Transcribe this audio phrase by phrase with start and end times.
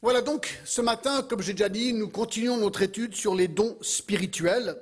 [0.00, 3.76] Voilà donc, ce matin, comme j'ai déjà dit, nous continuons notre étude sur les dons
[3.80, 4.76] spirituels.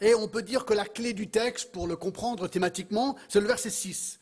[0.00, 3.46] Et on peut dire que la clé du texte, pour le comprendre thématiquement, c'est le
[3.46, 4.20] verset 6.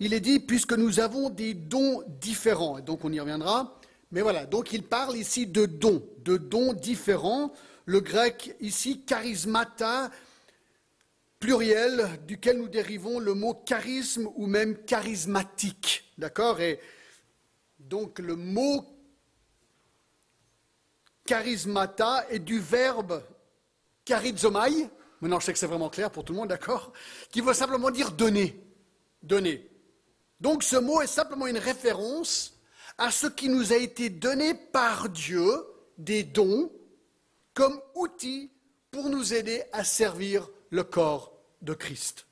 [0.00, 3.80] Il est dit, puisque nous avons des dons différents, et donc on y reviendra,
[4.10, 7.52] mais voilà, donc il parle ici de dons, de dons différents.
[7.86, 10.10] Le grec ici, charismata,
[11.40, 16.12] pluriel, duquel nous dérivons le mot charisme ou même charismatique.
[16.18, 16.60] D'accord?
[16.60, 16.78] Et
[17.78, 18.84] donc le mot
[21.28, 23.22] charismata est du verbe
[24.06, 24.88] charizomai,
[25.20, 26.90] maintenant je sais que c'est vraiment clair pour tout le monde, d'accord
[27.30, 28.58] Qui veut simplement dire donner.
[29.22, 29.68] Donner.
[30.40, 32.58] Donc ce mot est simplement une référence
[32.96, 35.52] à ce qui nous a été donné par Dieu,
[35.98, 36.72] des dons,
[37.52, 38.50] comme outils
[38.90, 42.26] pour nous aider à servir le corps de Christ.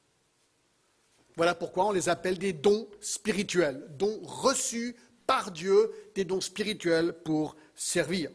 [1.37, 7.13] Voilà pourquoi on les appelle des dons spirituels, dons reçus par Dieu, des dons spirituels
[7.25, 8.31] pour servir.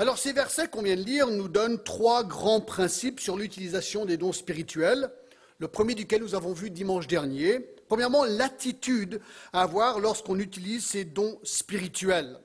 [0.00, 4.16] Alors ces versets qu'on vient de lire nous donnent trois grands principes sur l'utilisation des
[4.16, 5.10] dons spirituels.
[5.58, 7.60] Le premier duquel nous avons vu dimanche dernier.
[7.86, 9.20] Premièrement, l'attitude
[9.52, 12.38] à avoir lorsqu'on utilise ces dons spirituels.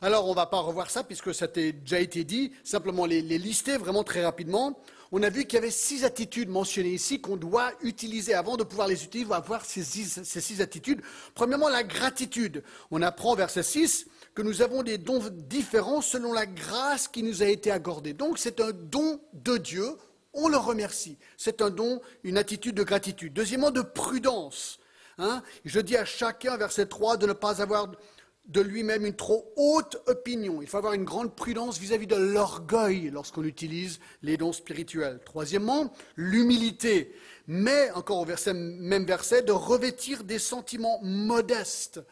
[0.00, 3.22] Alors on ne va pas revoir ça puisque ça a déjà été dit, simplement les,
[3.22, 4.82] lister vraiment très rapidement.
[5.12, 8.64] On a vu qu'il y avait six attitudes mentionnées ici qu'on doit utiliser avant de
[8.64, 9.30] pouvoir les utiliser.
[9.30, 11.00] On va ces ces six attitudes.
[11.36, 12.64] Premièrement, la gratitude.
[12.90, 17.42] On apprend verset 6 que nous avons des dons différents selon la grâce qui nous
[17.42, 18.12] a été accordée.
[18.12, 19.86] Donc c'est un don de Dieu,
[20.32, 21.16] on le remercie.
[21.36, 23.32] C'est un don, une attitude de gratitude.
[23.32, 24.80] Deuxièmement, de prudence.
[25.18, 25.42] Hein.
[25.64, 27.92] Je dis à chacun, verset 3, de ne pas avoir
[28.46, 30.60] de lui-même une trop haute opinion.
[30.60, 35.20] Il faut avoir une grande prudence vis-à-vis de l'orgueil lorsqu'on utilise les dons spirituels.
[35.24, 37.14] Troisièmement, l'humilité.
[37.46, 42.02] Mais, encore au même verset, de revêtir des sentiments modestes.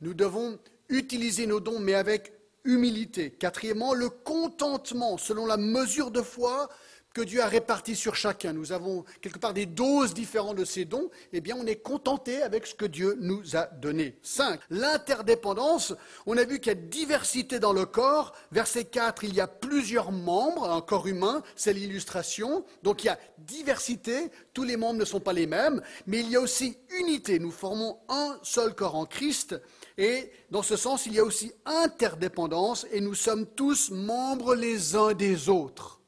[0.00, 0.58] Nous devons
[0.90, 2.32] utiliser nos dons, mais avec
[2.64, 3.30] humilité.
[3.30, 6.68] Quatrièmement, le contentement, selon la mesure de foi
[7.14, 8.52] que Dieu a répartie sur chacun.
[8.52, 12.42] Nous avons quelque part des doses différentes de ces dons, eh bien on est contenté
[12.42, 14.16] avec ce que Dieu nous a donné.
[14.22, 15.94] Cinq, l'interdépendance.
[16.26, 18.32] On a vu qu'il y a diversité dans le corps.
[18.52, 22.64] Verset 4, il y a plusieurs membres, un corps humain, c'est l'illustration.
[22.82, 26.30] Donc il y a diversité, tous les membres ne sont pas les mêmes, mais il
[26.30, 27.38] y a aussi unité.
[27.38, 29.56] Nous formons un seul corps en Christ.
[30.00, 34.96] Et dans ce sens, il y a aussi interdépendance et nous sommes tous membres les
[34.96, 36.00] uns des autres.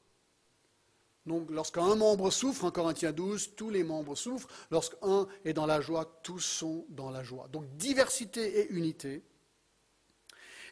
[1.26, 4.48] Donc lorsqu'un membre souffre, en Corinthiens 12, tous les membres souffrent.
[4.70, 7.48] Lorsqu'un est dans la joie, tous sont dans la joie.
[7.52, 9.22] Donc diversité et unité.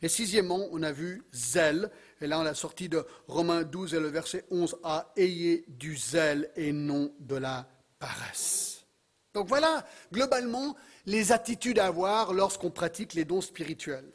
[0.00, 1.90] Et sixièmement, on a vu zèle.
[2.22, 6.50] Et là, on a sorti de Romains 12 et le verset 11a, ayez du zèle
[6.56, 8.86] et non de la paresse.
[9.34, 10.74] Donc voilà, globalement,
[11.06, 14.08] les attitudes à avoir lorsqu'on pratique les dons spirituels.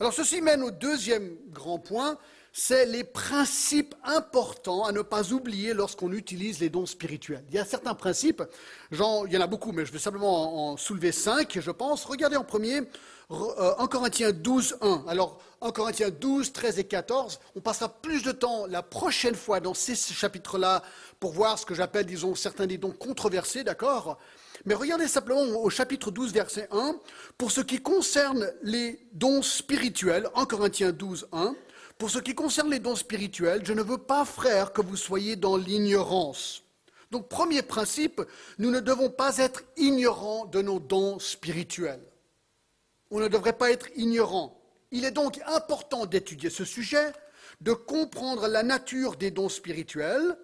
[0.00, 2.18] Alors ceci mène au deuxième grand point,
[2.56, 7.44] c'est les principes importants à ne pas oublier lorsqu'on utilise les dons spirituels.
[7.48, 8.42] Il y a certains principes,
[8.92, 12.04] il y en a beaucoup, mais je vais simplement en, soulever cinq, je pense.
[12.04, 12.82] Regardez en premier,
[13.32, 15.04] euh, en Corinthiens 12, 1.
[15.08, 19.58] Alors, en Corinthiens 12, 13 et 14, on passera plus de temps la prochaine fois
[19.58, 20.84] dans ces chapitres-là
[21.18, 24.18] pour voir ce que j'appelle, disons, certains des dons controversés, d'accord?
[24.64, 26.96] Mais regardez simplement au chapitre 12, verset 1,
[27.36, 31.54] pour ce qui concerne les dons spirituels, en Corinthiens 12, 1,
[31.98, 35.36] pour ce qui concerne les dons spirituels, je ne veux pas, frères, que vous soyez
[35.36, 36.62] dans l'ignorance.
[37.10, 38.22] Donc, premier principe,
[38.58, 42.04] nous ne devons pas être ignorants de nos dons spirituels.
[43.10, 44.60] On ne devrait pas être ignorants.
[44.90, 47.12] Il est donc important d'étudier ce sujet,
[47.60, 50.36] de comprendre la nature des dons spirituels,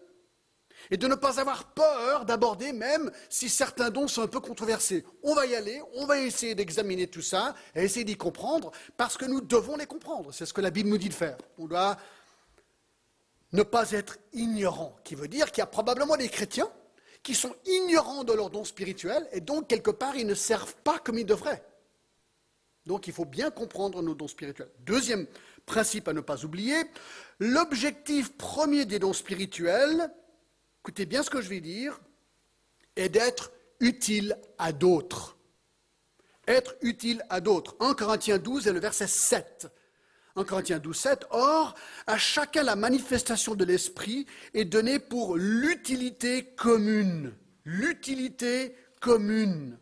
[0.90, 5.04] et de ne pas avoir peur d'aborder même si certains dons sont un peu controversés.
[5.22, 9.16] On va y aller, on va essayer d'examiner tout ça et essayer d'y comprendre parce
[9.16, 10.32] que nous devons les comprendre.
[10.32, 11.38] C'est ce que la Bible nous dit de faire.
[11.58, 11.96] On doit
[13.52, 16.70] ne pas être ignorant, qui veut dire qu'il y a probablement des chrétiens
[17.22, 20.98] qui sont ignorants de leurs dons spirituels et donc quelque part ils ne servent pas
[20.98, 21.62] comme ils devraient.
[22.86, 24.70] Donc il faut bien comprendre nos dons spirituels.
[24.80, 25.26] Deuxième
[25.66, 26.76] principe à ne pas oublier,
[27.38, 30.10] l'objectif premier des dons spirituels,
[30.80, 32.00] écoutez bien ce que je vais dire,
[32.96, 35.36] est d'être utile à d'autres.
[36.48, 37.76] Être utile à d'autres.
[37.80, 39.68] 1 Corinthiens 12 et le verset 7.
[40.36, 41.26] 1 Corinthiens 12, 7.
[41.30, 41.74] Or,
[42.06, 47.34] à chacun la manifestation de l'Esprit est donnée pour l'utilité commune.
[47.64, 49.78] L'utilité commune.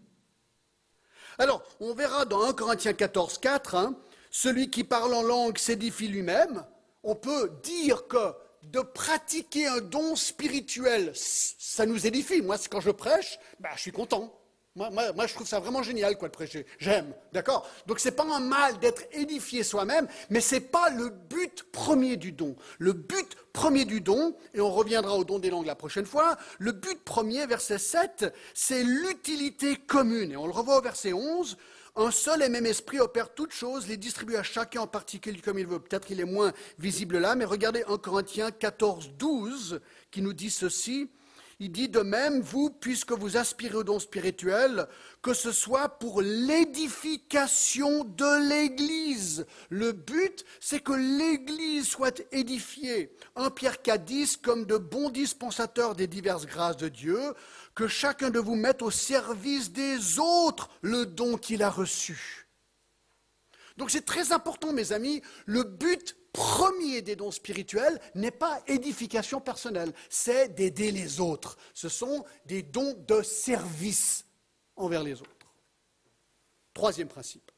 [1.39, 3.97] Alors, on verra dans 1 Corinthiens 14, 4, hein,
[4.31, 6.65] celui qui parle en langue s'édifie lui-même.
[7.05, 8.35] On peut dire que
[8.70, 12.43] de pratiquer un don spirituel, ça nous édifie.
[12.43, 14.35] Moi, quand je prêche, ben, je suis content.
[14.76, 16.65] Moi, je trouve ça vraiment génial, quoi, de prêcher.
[16.79, 17.69] J'aime, d'accord?
[17.87, 22.31] Donc, c'est pas un mal d'être édifié soi-même, mais c'est pas le but premier du
[22.31, 22.55] don.
[22.79, 26.37] Le but premier du don, et on reviendra au don des langues la prochaine fois,
[26.61, 30.31] le but premier, verset 7, c'est l'utilité commune.
[30.31, 31.56] Et on le revoit au verset 11.
[32.00, 35.59] Un seul et même esprit opère toutes choses, les distribue à chacun en particulier comme
[35.59, 35.81] il veut.
[35.81, 39.81] Peut-être qu'il est moins visible là, mais regardez 1 Corinthiens 14, 12,
[40.12, 41.11] qui nous dit ceci.
[41.59, 44.87] Il dit de même, vous, puisque vous aspirez au don spirituel,
[45.23, 49.45] que ce soit pour l'édification de l'Église.
[49.69, 53.11] Le but, c'est que l'Église soit édifiée.
[53.35, 57.19] 1 Pierre 4, 10, comme de bons dispensateurs des diverses grâces de Dieu,
[57.78, 62.48] que chacun de vous mette au service des autres le don qu'il a reçu.
[63.76, 69.40] Donc c'est très important, mes amis, le but premier des dons spirituels n'est pas édification
[69.40, 71.56] personnelle, c'est d'aider les autres.
[71.72, 74.25] Ce sont des dons de service
[74.75, 75.52] envers les autres.
[76.75, 77.48] Troisième principe.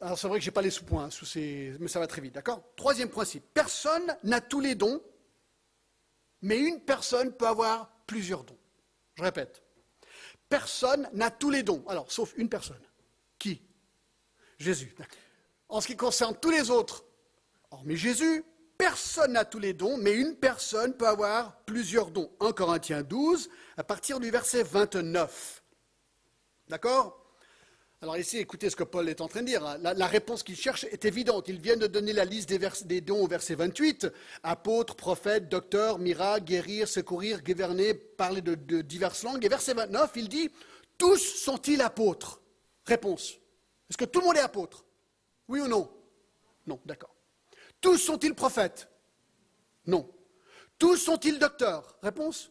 [0.00, 2.22] Alors, c'est vrai que je n'ai pas les sous-points, sous ces, mais ça va très
[2.22, 2.62] vite, d'accord?
[2.74, 3.44] Troisième principe.
[3.52, 5.02] Personne n'a tous les dons,
[6.42, 8.58] mais une personne peut avoir plusieurs dons.
[9.14, 9.62] Je répète.
[10.48, 11.84] Personne n'a tous les dons.
[11.88, 12.82] Alors, sauf une personne.
[13.38, 13.62] Qui?
[14.58, 14.94] Jésus.
[15.68, 17.04] En ce qui concerne tous les autres,
[17.70, 18.44] hormis Jésus,
[18.76, 22.30] personne n'a tous les dons, mais une personne peut avoir plusieurs dons.
[22.40, 25.62] 1 Corinthiens 12, à partir du verset 29.
[26.68, 27.21] D'accord?
[28.02, 29.64] Alors ici, écoutez ce que Paul est en train de dire.
[29.64, 29.78] Hein.
[29.78, 31.46] La, réponse qu'il cherche est évidente.
[31.46, 34.08] Il vient de donner la liste des, dons au verset 28.
[34.42, 39.44] Apôtre, prophète, docteur, miracle, guérir, secourir, gouverner, parler de, de diverses langues.
[39.44, 40.50] Et verset 29, il dit,
[40.98, 42.40] tous sont-ils apôtres?
[42.86, 43.34] Réponse.
[43.88, 44.84] Est-ce que tout le monde est apôtre?
[45.46, 45.88] Oui ou non?
[46.66, 47.14] Non, d'accord.
[47.80, 48.88] Tous sont-ils prophètes?
[49.86, 50.10] Non.
[50.76, 51.96] Tous sont-ils docteurs?
[52.02, 52.50] Réponse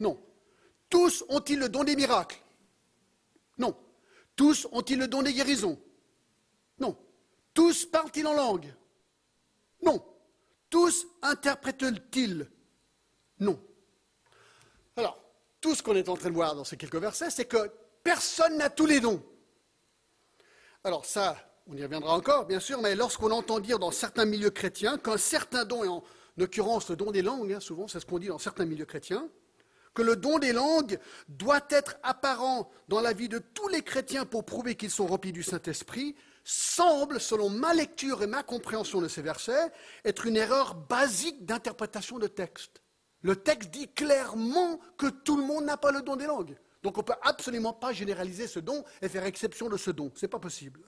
[0.00, 0.20] Non.
[0.90, 2.40] Tous ont-ils le don des miracles?
[3.56, 3.76] Non.
[4.36, 5.80] Tous ont-ils le don des guérisons?
[6.78, 6.96] Non.
[7.52, 8.74] Tous parlent-ils en langue?
[9.82, 10.04] Non.
[10.70, 12.50] Tous interprètent-ils?
[13.38, 13.60] Non.
[14.96, 15.20] Alors,
[15.60, 17.70] tout ce qu'on est en train de voir dans ces quelques versets, c'est que
[18.02, 19.22] personne n'a tous les dons.
[20.82, 21.36] Alors ça,
[21.66, 25.16] on y reviendra encore, bien sûr, mais lorsqu'on entend dire dans certains milieux chrétiens qu'un
[25.16, 26.02] certain don, et en
[26.36, 29.28] l'occurrence le don des langues, hein, souvent c'est ce qu'on dit dans certains milieux chrétiens,
[29.94, 30.98] que le don des langues
[31.28, 35.32] doit être apparent dans la vie de tous les chrétiens pour prouver qu'ils sont remplis
[35.32, 39.72] du Saint-Esprit, semble, selon ma lecture et ma compréhension de ces versets,
[40.04, 42.82] être une erreur basique d'interprétation de texte.
[43.22, 46.58] Le texte dit clairement que tout le monde n'a pas le don des langues.
[46.82, 50.12] Donc on ne peut absolument pas généraliser ce don et faire exception de ce don.
[50.14, 50.80] Ce n'est pas possible.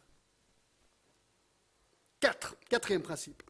[2.69, 3.43] quatrième principe.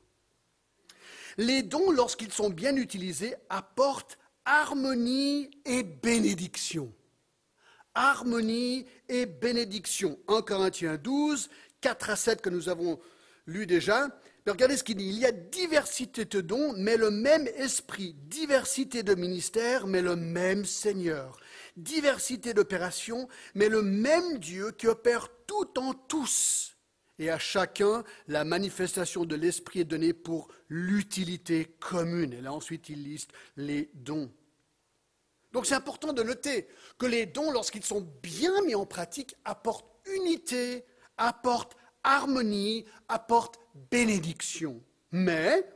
[1.39, 6.91] Les dons, lorsqu'ils sont bien utilisés, apportent harmonie et bénédiction.
[7.95, 10.19] Harmonie et bénédiction.
[10.29, 11.51] 1 Corinthiens 12,
[11.83, 12.99] 4 à 7 que nous avons
[13.47, 14.09] lu déjà.
[14.47, 15.09] Mais regardez ce qu'il dit.
[15.09, 18.15] Il y a diversité de dons, mais le même esprit.
[18.15, 21.39] Diversité de ministères, mais le même Seigneur
[21.77, 26.76] diversité d'opérations, mais le même Dieu qui opère tout en tous.
[27.19, 32.35] Et à chacun, la manifestation de l'Esprit est donnée pour l'utilité commune.
[32.35, 34.31] Et là ensuite, il liste les dons.
[35.53, 36.69] Donc c'est important de noter
[36.99, 40.85] que les dons, lorsqu'ils sont bien mis en pratique, apportent unité,
[41.17, 43.59] apportent harmonie, apportent
[43.91, 44.83] bénédiction.
[45.11, 45.67] Mais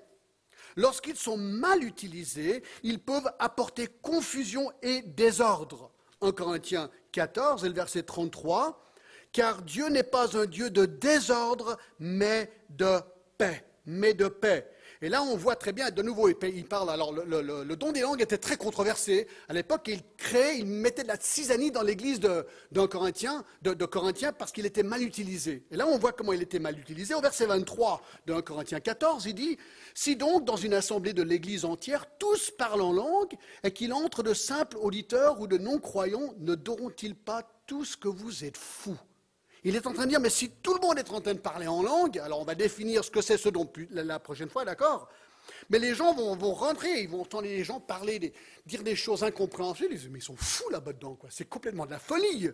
[0.77, 5.91] Lorsqu'ils sont mal utilisés, ils peuvent apporter confusion et désordre.
[6.23, 8.83] 1 Corinthiens 14 et le verset 33,
[9.33, 13.01] car Dieu n'est pas un Dieu de désordre, mais de
[13.39, 14.67] paix, mais de paix.
[15.03, 18.21] Et là, on voit très bien, de nouveau, il parle, alors le, don des langues
[18.21, 19.29] était très controversé.
[19.49, 22.45] À l'époque, il créait, il mettait de la cisanie dans l'église de,
[22.87, 23.43] Corinthien,
[24.35, 25.65] parce qu'il était mal utilisé.
[25.71, 27.15] Et là, on voit comment il était mal utilisé.
[27.15, 29.57] Au verset 23 de 1 Corinthiens 14, il dit,
[29.95, 33.33] Si donc, dans une assemblée de l'église entière, tous parlent en langue,
[33.65, 38.45] et qu'il entre de simples auditeurs ou de non-croyants, ne doront-ils pas tous que vous
[38.45, 38.99] êtes fous?
[39.65, 41.39] Il est en train de dire, mais si tout le monde est en train de
[41.39, 44.65] parler en langue, alors on va définir ce que c'est ce dont la prochaine fois,
[44.65, 45.09] d'accord?
[45.69, 48.33] Mais les gens vont, rentrer, ils vont entendre les gens parler,
[48.67, 51.29] dire des choses incompréhensibles, ils disent, mais ils sont fous là-bas dedans, quoi.
[51.33, 52.51] C'est complètement de la folie.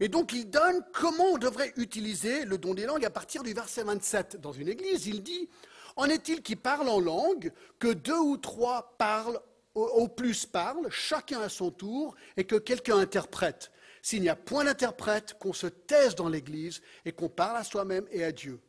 [0.00, 3.52] Et donc il donne comment on devrait utiliser le don des langues à partir du
[3.52, 4.40] verset 27.
[4.40, 5.48] Dans une église, il dit,
[5.96, 9.40] en est-il qui parle en langue, que deux ou trois parlent,
[9.74, 13.70] au plus parlent, chacun à son tour, et que quelqu'un interprète?
[14.04, 18.06] S'il n'y a point d'interprète, qu'on se taise dans l'Église et qu'on parle à soi-même
[18.10, 18.60] et à Dieu.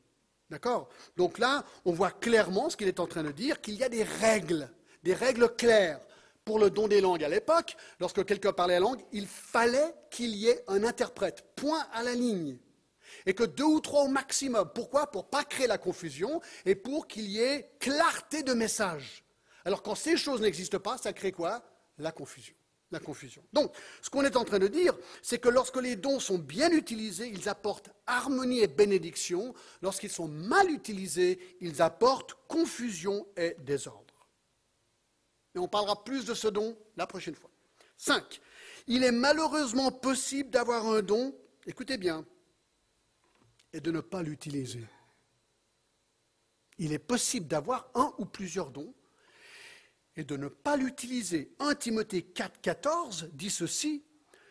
[0.49, 0.87] D'accord?
[1.17, 3.89] Donc là, on voit clairement ce qu'il est en train de dire, qu'il y a
[3.89, 4.71] des règles,
[5.03, 5.99] des règles claires.
[6.45, 10.29] Pour le don des langues à l'époque, lorsque quelqu'un parlait la langue, il fallait qu'il
[10.35, 12.57] y ait un interprète, point à la ligne.
[13.25, 14.69] Et que deux ou trois au maximum.
[14.73, 15.11] Pourquoi?
[15.11, 19.25] Pour ne pas créer la confusion et pour qu'il y ait clarté de message.
[19.65, 21.61] Alors quand ces choses n'existent pas, ça crée quoi?
[21.97, 22.55] La confusion.
[23.53, 26.71] Donc, ce qu'on est en train de dire, c'est que lorsque les dons sont bien
[26.71, 29.53] utilisés, ils apportent harmonie et bénédiction.
[29.81, 34.27] Lorsqu'ils sont mal utilisés, ils apportent confusion et désordre.
[35.55, 37.49] Et on parlera plus de ce don la prochaine fois.
[37.97, 38.41] 5.
[38.87, 42.25] Il est malheureusement possible d'avoir un don, écoutez bien,
[43.73, 44.85] et de ne pas l'utiliser.
[46.77, 48.93] Il est possible d'avoir un ou plusieurs dons
[50.17, 51.53] et de ne pas l'utiliser.
[51.59, 54.03] 1 Timothée 4, 14 dit ceci.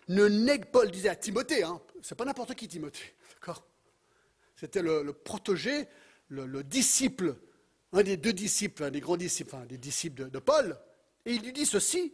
[0.09, 3.67] Ne nègue Paul disait à Timothée, hein, c'est pas n'importe qui Timothée, d'accord?
[4.55, 5.89] C'était le, protégé,
[6.29, 7.37] le, disciple,
[7.93, 10.79] un des deux disciples, un des grands disciples, des disciples de Paul,
[11.25, 12.13] et il lui dit ceci,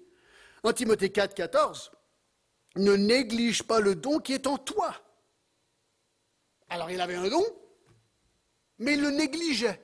[0.63, 1.91] en Timothée 4, 14,
[2.77, 4.95] ne néglige pas le don qui est en toi.
[6.69, 7.45] Alors il avait un don,
[8.79, 9.83] mais il le négligeait.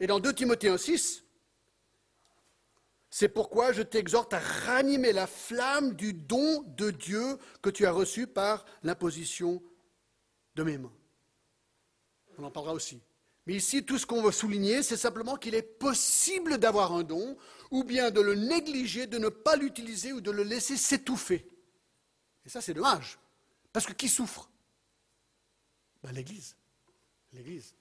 [0.00, 1.23] Et dans 2 Timothée 1, 6,
[3.16, 7.92] c'est pourquoi je t'exhorte à ranimer la flamme du don de Dieu que tu as
[7.92, 9.62] reçu par l'imposition
[10.56, 10.92] de mes mains.
[12.38, 13.00] On en parlera aussi.
[13.46, 17.36] Mais ici, tout ce qu'on veut souligner, c'est simplement qu'il est possible d'avoir un don,
[17.70, 21.46] ou bien de le négliger, de ne pas l'utiliser ou de le laisser s'étouffer.
[22.44, 23.20] Et ça, c'est dommage.
[23.72, 24.50] Parce que qui souffre?
[26.02, 26.56] Ben, L'Église.
[27.32, 27.76] L'Église.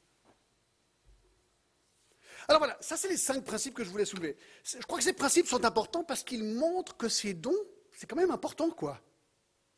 [2.47, 4.37] Alors voilà, ça c'est les cinq principes que je voulais soulever.
[4.63, 7.55] Je crois que ces principes sont importants parce qu'ils montrent que ces dons,
[7.91, 8.99] c'est quand même important, quoi.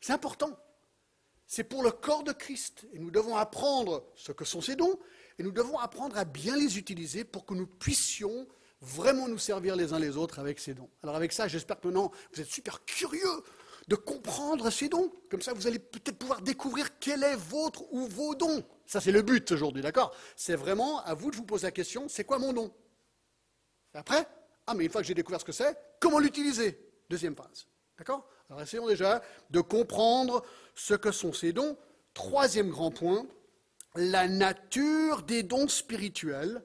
[0.00, 0.58] C'est important.
[1.46, 2.86] C'est pour le corps de Christ.
[2.92, 4.98] Et nous devons apprendre ce que sont ces dons,
[5.38, 8.46] et nous devons apprendre à bien les utiliser pour que nous puissions
[8.80, 10.90] vraiment nous servir les uns les autres avec ces dons.
[11.02, 13.42] Alors avec ça, j'espère que maintenant, vous êtes super curieux
[13.88, 15.12] de comprendre ces dons.
[15.30, 18.64] Comme ça, vous allez peut-être pouvoir découvrir quel est votre ou vos dons.
[18.86, 20.14] Ça, c'est le but aujourd'hui, d'accord?
[20.34, 22.72] C'est vraiment à vous de vous poser la question, c'est quoi mon don?
[23.94, 24.26] Et après,
[24.66, 26.78] ah, mais une fois que j'ai découvert ce que c'est, comment l'utiliser?
[27.08, 27.66] Deuxième phase.
[27.96, 28.28] D'accord?
[28.50, 31.76] Alors essayons déjà de comprendre ce que sont ces dons.
[32.14, 33.26] Troisième grand point,
[33.94, 36.62] la nature des dons spirituels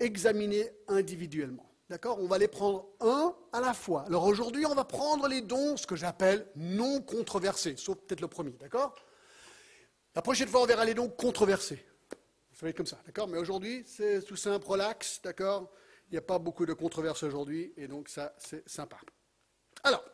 [0.00, 1.67] examinés individuellement.
[1.88, 4.04] D'accord On va les prendre un à la fois.
[4.06, 8.28] Alors aujourd'hui, on va prendre les dons, ce que j'appelle non controversés, sauf peut-être le
[8.28, 8.94] premier, d'accord
[10.14, 11.82] La prochaine fois, on verra les dons controversés.
[12.60, 15.70] Va être comme ça, d'accord Mais aujourd'hui, c'est tout simple, relax, d'accord
[16.10, 18.98] Il n'y a pas beaucoup de controverses aujourd'hui, et donc ça, c'est sympa.
[19.84, 20.04] Alors,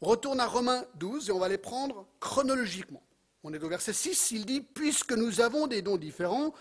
[0.00, 3.02] on retourne à Romains 12 et on va les prendre chronologiquement.
[3.44, 6.54] On est au verset 6, il dit, puisque nous avons des dons différents,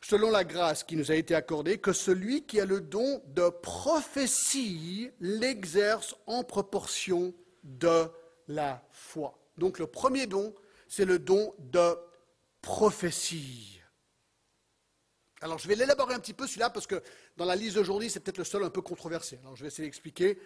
[0.00, 3.48] selon la grâce qui nous a été accordée, que celui qui a le don de
[3.48, 8.08] prophétie l'exerce en proportion de
[8.46, 9.38] la foi.
[9.56, 10.54] Donc le premier don,
[10.88, 11.96] c'est le don de
[12.62, 13.80] prophétie.
[15.40, 17.00] Alors je vais l'élaborer un petit peu celui-là parce que
[17.36, 19.38] dans la liste d'aujourd'hui, c'est peut-être le seul un peu controversé.
[19.42, 20.38] Alors je vais essayer d'expliquer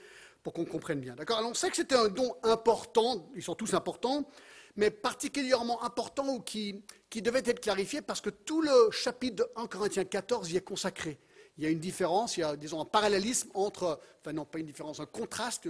[0.42, 1.14] pour qu'on comprenne bien.
[1.14, 1.38] D'accord?
[1.38, 4.28] Alors on sait que c'était un don important, ils sont tous importants,
[4.76, 9.46] mais particulièrement important ou qui, qui devait être clarifié parce que tout le chapitre de
[9.56, 11.18] 1 Corinthiens 14 y est consacré.
[11.58, 14.58] Il y a une différence, il y a, disons, un parallélisme entre, enfin non, pas
[14.58, 15.68] une différence, un contraste,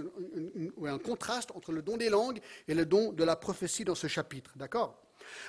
[0.77, 3.95] ou un contraste entre le don des langues et le don de la prophétie dans
[3.95, 5.01] ce chapitre, d'accord?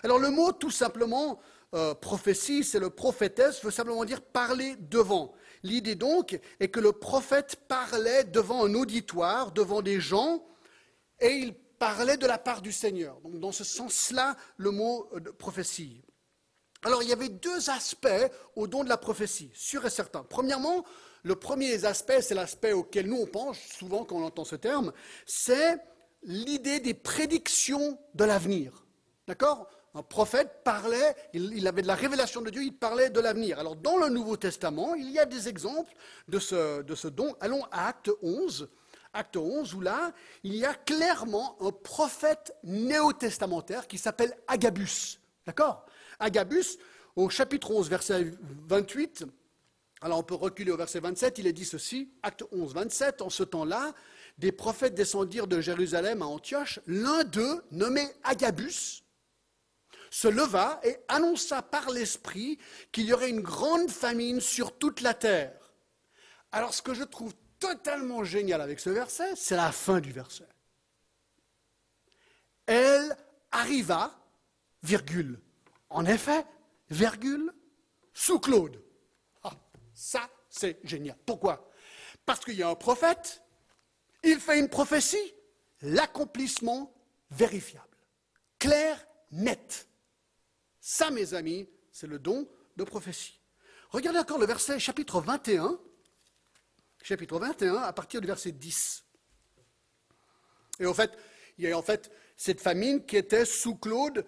[0.03, 1.41] Alors le mot, tout simplement,
[1.75, 5.35] euh, prophétie, c'est le prophétesse, veut simplement dire parler devant.
[5.63, 10.45] L'idée donc est que le prophète parlait devant un auditoire, devant des gens,
[11.21, 11.55] et il
[11.85, 13.21] parlait de la part du Seigneur.
[13.21, 16.03] Donc, dans ce sens-là, le mot euh, prophétie.
[16.83, 18.09] Alors, il y avait deux aspects
[18.57, 20.23] au don de la prophétie, sûr et certain.
[20.23, 20.83] Premièrement,
[21.25, 24.95] le premier aspect, c'est l'aspect auquel nous on pense souvent quand on entend ce terme,
[25.27, 25.79] c'est
[26.23, 28.87] l'idée des prédictions de l'avenir.
[29.29, 29.69] D'accord?
[29.95, 33.59] Un prophète parlait, il, avait de la révélation de Dieu, il parlait de l'avenir.
[33.59, 35.93] Alors, dans le Nouveau Testament, il y a des exemples
[36.29, 37.37] de ce, de ce don.
[37.41, 38.71] Allons à Acte 11
[39.15, 45.19] acte 11, où là, il y a clairement un prophète néo-testamentaire qui s'appelle Agabus.
[45.47, 45.87] D'accord?
[46.19, 46.79] Agabus,
[47.17, 48.33] au chapitre 11, verset
[48.69, 49.25] 28,
[50.01, 53.31] alors on peut reculer au verset 27, il est dit ceci, acte 11, 27, en
[53.31, 53.95] ce temps-là,
[54.37, 59.05] des prophètes descendirent de Jérusalem à Antioche, l'un d'eux, nommé Agabus,
[60.11, 62.59] se leva et annonça par l'Esprit
[62.93, 65.73] qu'il y aurait une grande famine sur toute la terre.
[66.53, 70.47] Alors ce que je trouve totalement génial avec ce verset, c'est la fin du verset.
[72.67, 73.17] Elle
[73.51, 74.19] arriva,
[74.83, 75.41] virgule.
[75.89, 76.45] En effet,
[76.91, 77.53] virgule,
[78.13, 78.83] sous Claude.
[79.43, 79.53] Ah,
[79.95, 81.17] ça, c'est génial.
[81.25, 81.71] Pourquoi?
[82.27, 83.43] Parce qu'il y a un prophète,
[84.23, 85.35] il fait une prophétie,
[85.81, 86.95] l'accomplissement
[87.31, 87.97] vérifiable,
[88.59, 89.89] clair, net.
[90.81, 93.41] Ça, mes amis, c'est le don de prophétie.
[93.91, 95.79] Regardez encore le verset chapitre 21,
[97.05, 99.05] chapitre 21, à partir du verset 10.
[100.81, 101.13] Et en fait,
[101.59, 104.25] il y a eu en fait cette famine qui était sous Claude.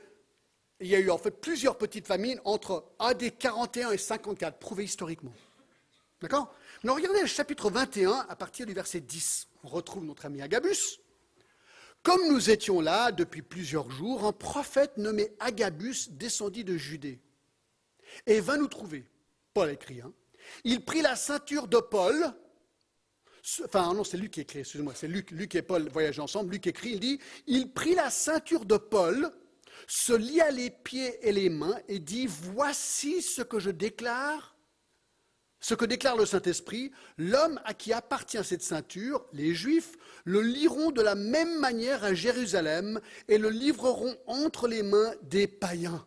[0.81, 4.85] Il y a eu en fait plusieurs petites famines entre AD 41 et 54, prouvées
[4.85, 5.33] historiquement.
[6.21, 6.55] D'accord?
[6.85, 9.49] Mais regardez le chapitre 21 à partir du verset 10.
[9.65, 11.01] On retrouve notre ami Agabus.
[12.03, 17.21] Comme nous étions là depuis plusieurs jours, un prophète nommé Agabus descendit de Judée
[18.27, 19.07] et vint nous trouver.
[19.55, 20.03] Paul écrit.
[20.03, 20.13] Hein.
[20.65, 22.35] Il prit la ceinture de Paul.
[23.65, 26.53] Enfin, non, c'est Luc qui écrit, excusez-moi, c'est Luc, et Paul voyagent ensemble.
[26.53, 29.31] Luc écrit, il dit Il prit la ceinture de Paul,
[29.87, 34.57] se lia les pieds et les mains et dit Voici ce que je déclare
[35.59, 40.93] ce que déclare le Saint-Esprit, l'homme à qui appartient cette ceinture, les Juifs, le liront
[40.93, 46.07] de la même manière à Jérusalem et le livreront entre les mains des païens.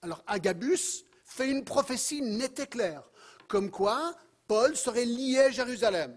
[0.00, 3.08] Alors Agabus fait une prophétie nette et claire,
[3.46, 4.16] comme quoi
[4.48, 6.16] Paul serait lié à Jérusalem.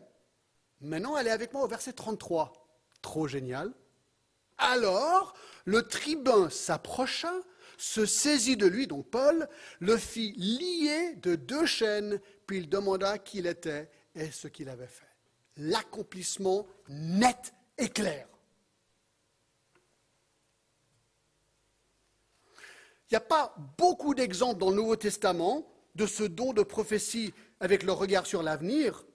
[0.86, 2.54] Maintenant, allez avec moi au verset 33.
[3.02, 3.74] Trop génial.
[4.58, 5.34] Alors,
[5.66, 7.34] le tribun s'approcha,
[7.78, 9.50] se saisit de lui, donc Paul,
[9.80, 14.70] le fit lier de deux chaînes puis il demanda qui il était et ce qu'il
[14.70, 15.04] avait fait.
[15.58, 18.28] L'accomplissement net et clair.
[23.10, 27.34] Il n'y a pas beaucoup d'exemples dans le Nouveau Testament de ce don de prophétie
[27.60, 29.06] avec le regard sur l'avenir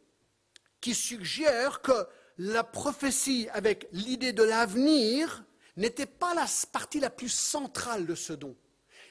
[0.80, 2.06] qui suggèrent que
[2.38, 5.44] la prophétie avec l'idée de l'avenir
[5.76, 8.56] n'était pas la partie la plus centrale de ce don.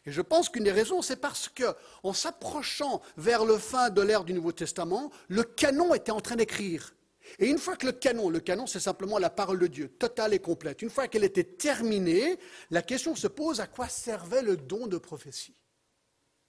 [0.05, 4.23] Et je pense qu'une des raisons, c'est parce qu'en s'approchant vers le fin de l'ère
[4.23, 6.95] du Nouveau Testament, le canon était en train d'écrire.
[7.37, 10.33] Et une fois que le canon, le canon c'est simplement la parole de Dieu, totale
[10.33, 12.39] et complète, une fois qu'elle était terminée,
[12.71, 15.55] la question se pose à quoi servait le don de prophétie?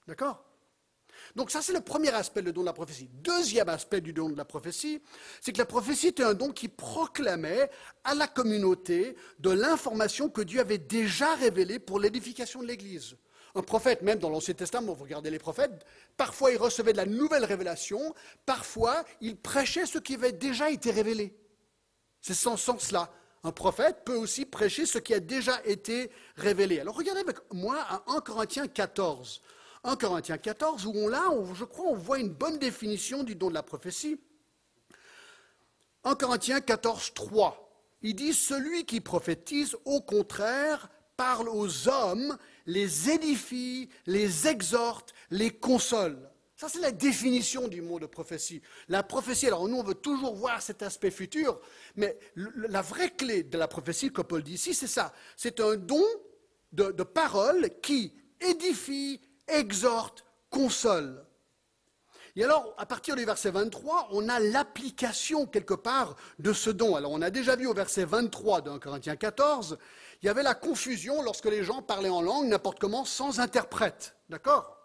[0.07, 0.43] D'accord?
[1.37, 3.09] Donc ça, c'est le premier aspect du don de la prophétie.
[3.12, 5.01] Deuxième aspect du don de la prophétie,
[5.40, 7.71] c'est que la prophétie était un don qui proclamait
[8.05, 13.16] à la communauté de l'information que Dieu avait déjà révélée pour l'édification de l'Église.
[13.55, 15.85] Un prophète, même dans l'Ancien Testament, vous regardez les prophètes,
[16.16, 18.14] parfois il recevait de la nouvelle révélation,
[18.47, 21.37] parfois il prêchait ce qui avait déjà été révélé.
[22.21, 23.11] C'est sans sens-là.
[23.43, 26.79] Un prophète peut aussi prêcher ce qui a déjà été révélé.
[26.79, 29.40] Alors regardez avec moi à 1 Corinthiens 14.
[29.85, 33.49] 1 Corinthiens 14, où on, là, je crois, on voit une bonne définition du don
[33.49, 34.21] de la prophétie.
[36.05, 37.66] 1 Corinthiens 14, 3.
[38.03, 45.51] Il dit Celui qui prophétise, au contraire, parle aux hommes les édifie, les exhorte, les
[45.51, 46.31] console.
[46.57, 48.61] Ça, c'est la définition du mot de prophétie.
[48.88, 51.59] La prophétie, alors nous, on veut toujours voir cet aspect futur,
[51.97, 55.14] mais la vraie clé de la prophétie, que Paul dit ici, c'est ça.
[55.37, 56.05] C'est un don
[56.73, 59.21] de, de parole qui édifie,
[59.53, 61.25] exhorte, console.
[62.37, 66.95] Et alors, à partir du verset 23, on a l'application quelque part de ce don.
[66.95, 69.79] Alors, on a déjà vu au verset 23 de Corinthiens 14,
[70.23, 74.17] il y avait la confusion lorsque les gens parlaient en langue n'importe comment sans interprète.
[74.29, 74.77] D'accord?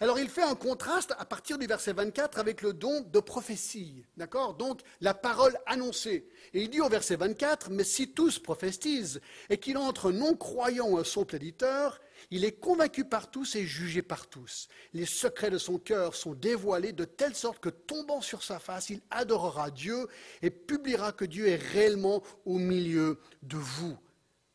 [0.00, 4.04] Alors il fait un contraste à partir du verset 24 avec le don de prophétie,
[4.16, 4.54] d'accord?
[4.54, 6.28] Donc la parole annoncée.
[6.52, 11.04] Et il dit au verset 24, mais si tous prophétisent et qu'il entre non-croyant à
[11.04, 14.68] son préditeur, il est convaincu par tous et jugé par tous.
[14.92, 18.90] Les secrets de son cœur sont dévoilés de telle sorte que tombant sur sa face,
[18.90, 20.08] il adorera Dieu
[20.42, 23.96] et publiera que Dieu est réellement au milieu de vous.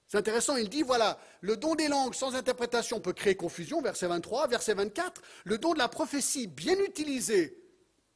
[0.07, 4.07] C'est intéressant, il dit, voilà, le don des langues sans interprétation peut créer confusion, verset
[4.07, 7.61] 23, verset 24, le don de la prophétie bien utilisé,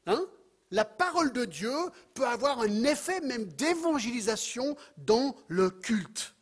[0.07, 0.25] hein,
[0.71, 1.75] la parole de Dieu
[2.15, 6.33] peut avoir un effet même d'évangélisation dans le culte.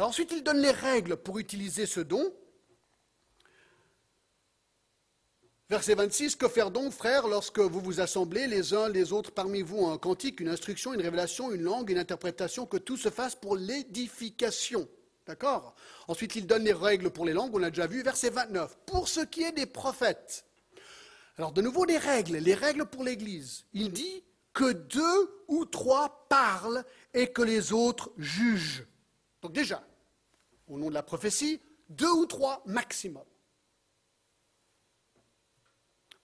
[0.00, 2.32] Ensuite, il donne les règles pour utiliser ce don.
[5.68, 9.62] Verset 26, que faire donc, frères, lorsque vous vous assemblez les uns les autres parmi
[9.62, 13.36] vous un cantique, une instruction, une révélation, une langue, une interprétation, que tout se fasse
[13.36, 14.88] pour l'édification
[15.26, 15.76] D'accord?
[16.08, 18.78] Ensuite, il donne les règles pour les langues, on a déjà vu, verset 29.
[18.84, 20.44] Pour ce qui est des prophètes.
[21.36, 23.64] Alors, de nouveau, les règles, les règles pour l'Église.
[23.72, 26.84] Il dit que deux ou trois parlent
[27.14, 28.84] et que les autres jugent.
[29.40, 29.84] Donc déjà,
[30.70, 33.24] au nom de la prophétie, deux ou trois maximum.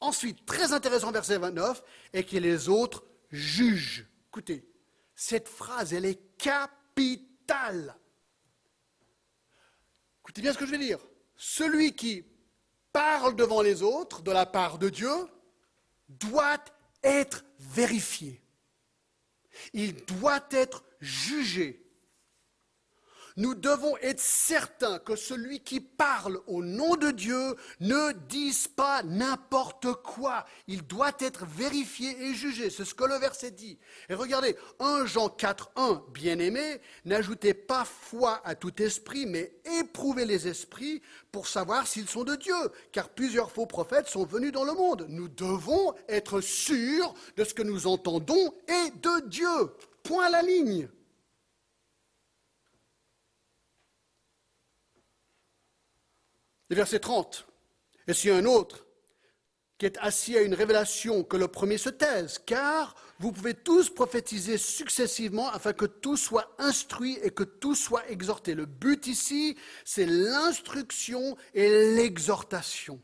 [0.00, 1.82] Ensuite, très intéressant, verset 29,
[2.12, 4.06] et que les autres jugent.
[4.28, 4.68] Écoutez,
[5.14, 7.96] cette phrase, elle est capitale.
[10.20, 11.00] Écoutez bien ce que je vais dire.
[11.36, 12.24] Celui qui
[12.92, 15.12] parle devant les autres de la part de Dieu
[16.08, 16.62] doit
[17.02, 18.42] être vérifié.
[19.72, 21.85] Il doit être jugé
[23.36, 29.02] nous devons être certains que celui qui parle au nom de Dieu ne dise pas
[29.02, 30.46] n'importe quoi.
[30.66, 32.70] Il doit être vérifié et jugé.
[32.70, 33.78] C'est ce que le verset dit.
[34.08, 40.24] Et regardez, 1 Jean 4, 1, bien-aimé, n'ajoutez pas foi à tout esprit, mais éprouvez
[40.24, 42.54] les esprits pour savoir s'ils sont de Dieu,
[42.92, 45.06] car plusieurs faux prophètes sont venus dans le monde.
[45.10, 49.72] Nous devons être sûrs de ce que nous entendons et de Dieu.
[50.02, 50.88] Point à la ligne.
[56.68, 57.46] Le verset 30.
[58.08, 58.86] Et si un autre
[59.78, 63.90] qui est assis à une révélation, que le premier se taise, car vous pouvez tous
[63.90, 68.54] prophétiser successivement afin que tout soit instruit et que tout soit exhorté.
[68.54, 73.00] Le but ici, c'est l'instruction et l'exhortation.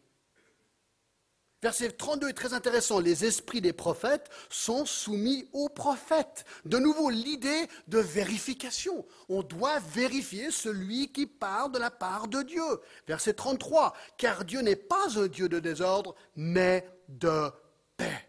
[1.62, 2.98] Verset 32 est très intéressant.
[2.98, 6.44] Les esprits des prophètes sont soumis aux prophètes.
[6.64, 9.06] De nouveau, l'idée de vérification.
[9.28, 12.80] On doit vérifier celui qui parle de la part de Dieu.
[13.06, 13.94] Verset 33.
[14.16, 17.50] Car Dieu n'est pas un Dieu de désordre, mais de
[17.96, 18.28] paix.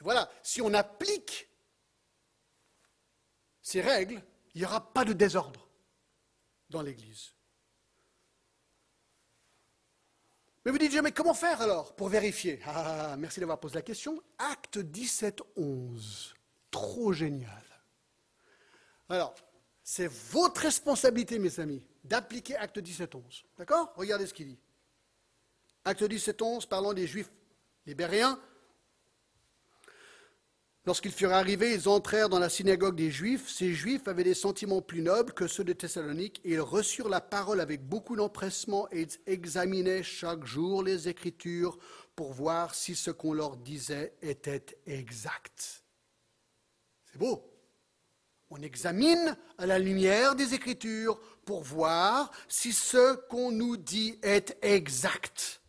[0.00, 1.48] voilà, si on applique
[3.62, 4.20] ces règles,
[4.54, 5.68] il n'y aura pas de désordre
[6.70, 7.37] dans l'Église.
[10.68, 12.60] Mais vous dites, mais comment faire alors pour vérifier?
[12.66, 14.22] Ah, ah, ah, merci d'avoir posé la question.
[14.36, 16.34] Acte 17, 11.
[16.70, 17.64] Trop génial.
[19.08, 19.34] Alors,
[19.82, 23.44] c'est votre responsabilité, mes amis, d'appliquer Acte 17, 11.
[23.56, 23.94] D'accord?
[23.96, 24.58] Regardez ce qu'il dit.
[25.86, 27.32] Acte 17, 11, parlant des Juifs
[27.86, 28.38] libériens,
[30.88, 33.50] Lorsqu'ils furent arrivés, ils entrèrent dans la synagogue des Juifs.
[33.50, 37.20] Ces Juifs avaient des sentiments plus nobles que ceux de Thessalonique et ils reçurent la
[37.20, 41.76] parole avec beaucoup d'empressement et ils examinaient chaque jour les Écritures
[42.16, 45.84] pour voir si ce qu'on leur disait était exact.
[47.04, 47.44] C'est beau.
[48.48, 54.56] On examine à la lumière des Écritures pour voir si ce qu'on nous dit est
[54.62, 55.60] exact.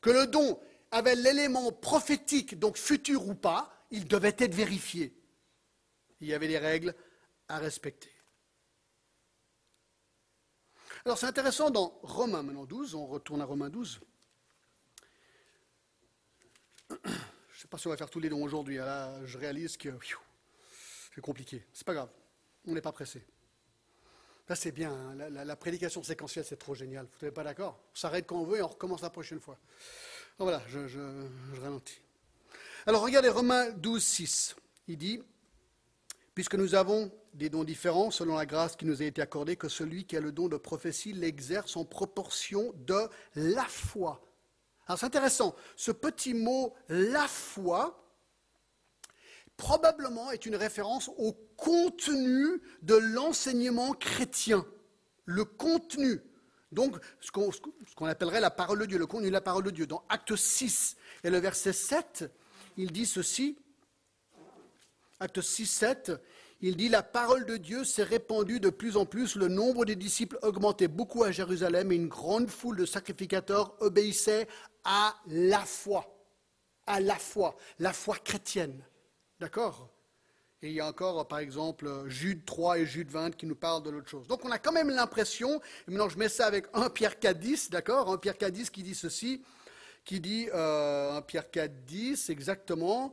[0.00, 0.58] Que le don
[0.90, 5.14] avait l'élément prophétique, donc futur ou pas, il devait être vérifié.
[6.20, 6.94] Il y avait des règles
[7.48, 8.10] à respecter.
[11.04, 14.00] Alors c'est intéressant dans Romains maintenant 12, on retourne à Romains 12.
[16.90, 19.76] Je ne sais pas si on va faire tous les dons aujourd'hui, là je réalise
[19.76, 19.88] que
[21.14, 21.64] c'est compliqué.
[21.72, 22.10] C'est pas grave,
[22.66, 23.24] on n'est pas pressé.
[24.48, 25.14] Là c'est bien, hein.
[25.30, 27.80] la, prédication séquentielle c'est trop génial, vous n'êtes pas d'accord?
[27.92, 29.58] On s'arrête quand on veut et on recommence la prochaine fois.
[30.40, 30.78] Voilà, je,
[31.60, 32.00] ralentis.
[32.86, 34.56] Alors regardez Romains 12, 6.
[34.86, 35.20] Il dit,
[36.32, 39.68] puisque nous avons des dons différents selon la grâce qui nous a été accordée, que
[39.68, 44.22] celui qui a le don de prophétie l'exerce en proportion de la foi.
[44.86, 48.00] Alors c'est intéressant, ce petit mot la foi
[49.56, 54.64] probablement est une référence au contenu de l'enseignement chrétien.
[55.24, 56.22] Le contenu.
[56.70, 59.86] Donc, ce qu'on appellerait la parole de Dieu, le contenu de la parole de Dieu.
[59.86, 62.30] Dans Acte 6 et le verset 7,
[62.76, 63.58] il dit ceci.
[65.20, 66.12] Acte 6, 7,
[66.60, 69.96] il dit La parole de Dieu s'est répandue de plus en plus, le nombre des
[69.96, 74.46] disciples augmentait beaucoup à Jérusalem et une grande foule de sacrificateurs obéissait
[74.84, 76.14] à la foi.
[76.86, 78.82] À la foi, la foi chrétienne.
[79.40, 79.90] D'accord?
[80.60, 83.82] Et il y a encore, par exemple, Jude 3 et Jude 20 qui nous parlent
[83.82, 84.26] de l'autre chose.
[84.26, 87.38] Donc on a quand même l'impression, et maintenant je mets ça avec 1 Pierre 4,
[87.38, 89.44] 10, d'accord 1 Pierre 4, 10 qui dit ceci,
[90.04, 93.12] qui dit, euh, 1 Pierre 4, 10, exactement,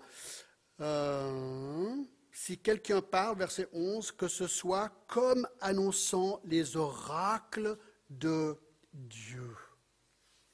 [0.82, 1.96] euh,
[2.32, 7.78] si quelqu'un parle, verset 11, que ce soit comme annonçant les oracles
[8.10, 8.58] de
[8.92, 9.56] Dieu.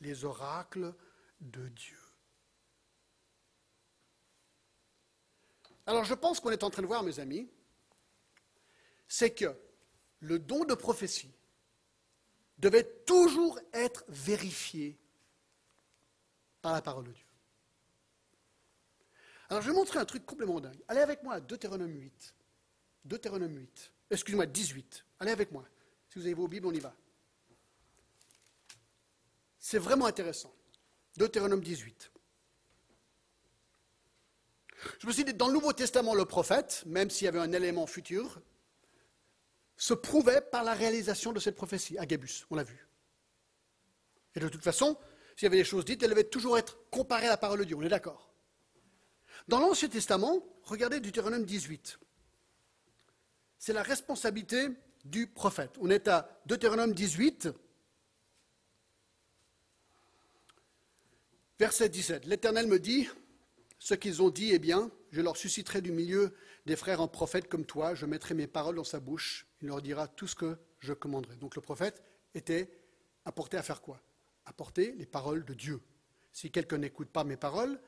[0.01, 0.93] Les oracles
[1.39, 2.00] de Dieu.
[5.91, 7.49] Alors je pense qu'on est en train de voir, mes amis,
[9.09, 9.53] c'est que
[10.21, 11.29] le don de prophétie
[12.59, 14.97] devait toujours être vérifié
[16.61, 17.25] par la parole de Dieu.
[19.49, 20.81] Alors je vais montrer un truc complètement dingue.
[20.87, 22.35] Allez avec moi à Deutéronome 8.
[23.03, 23.91] Deutéronome 8.
[24.11, 25.05] Excusez-moi, 18.
[25.19, 25.65] Allez avec moi.
[26.07, 26.95] Si vous avez vos Bibles, on y va.
[29.59, 30.55] C'est vraiment intéressant.
[31.17, 32.13] Deutéronome 18.
[34.99, 37.51] Je me suis dit, dans le Nouveau Testament, le prophète, même s'il y avait un
[37.51, 38.41] élément futur,
[39.77, 41.97] se prouvait par la réalisation de cette prophétie.
[41.97, 42.87] Agabus, on l'a vu.
[44.35, 44.97] Et de toute façon,
[45.35, 47.63] s'il y avait des choses dites, elles devaient toujours être comparées à la parole de
[47.63, 48.31] Dieu, on est d'accord.
[49.47, 51.99] Dans l'Ancien Testament, regardez Deutéronome 18.
[53.57, 54.69] C'est la responsabilité
[55.03, 55.71] du prophète.
[55.81, 57.49] On est à Deutéronome 18.
[61.59, 62.25] Verset 17.
[62.25, 63.07] L'Éternel me dit,
[63.81, 66.35] ce qu'ils ont dit est bien, je leur susciterai du milieu
[66.67, 69.81] des frères en prophète comme toi, je mettrai mes paroles dans sa bouche, il leur
[69.81, 71.35] dira tout ce que je commanderai.
[71.37, 72.03] Donc le prophète
[72.35, 72.69] était
[73.25, 73.99] apporté à faire quoi?
[74.45, 75.81] Apporter les paroles de Dieu.
[76.31, 77.81] Si quelqu'un n'écoute pas mes paroles,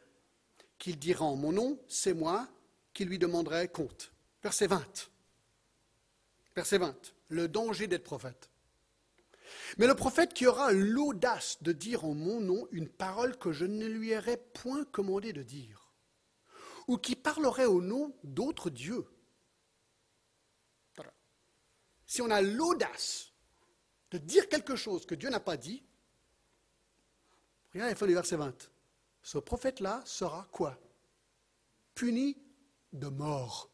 [0.79, 2.49] qu'il dira en mon nom, c'est moi
[2.91, 4.12] qui lui demanderai compte.
[4.41, 5.12] Verset 20.
[6.56, 7.13] Verset 20.
[7.27, 8.49] Le danger d'être prophète.
[9.77, 13.65] Mais le prophète qui aura l'audace de dire en mon nom une parole que je
[13.65, 15.83] ne lui aurais point commandé de dire,
[16.88, 19.08] ou qui parlerait au nom d'autres dieux.
[22.06, 23.32] Si on a l'audace
[24.12, 25.84] de dire quelque chose que Dieu n'a pas dit,
[27.74, 28.72] regardez la fin du verset 20.
[29.24, 30.78] Ce prophète-là sera quoi?
[31.96, 32.38] Puni
[32.91, 33.72] de mort.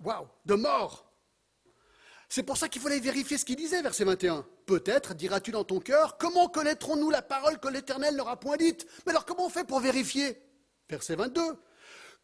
[0.00, 1.10] Waouh, de mort.
[2.28, 4.46] C'est pour ça qu'il fallait vérifier ce qu'il disait, verset 21.
[4.66, 8.86] Peut-être diras-tu dans ton cœur, comment connaîtrons-nous la parole que l'Éternel n'aura point dite?
[9.04, 10.42] Mais alors comment on fait pour vérifier?
[10.88, 11.40] Verset 22.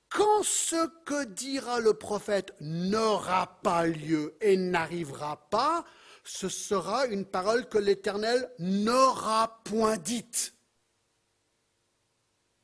[0.09, 5.85] Quand ce que dira le prophète n'aura pas lieu et n'arrivera pas,
[6.25, 10.55] ce sera une parole que l'Éternel n'aura point dite.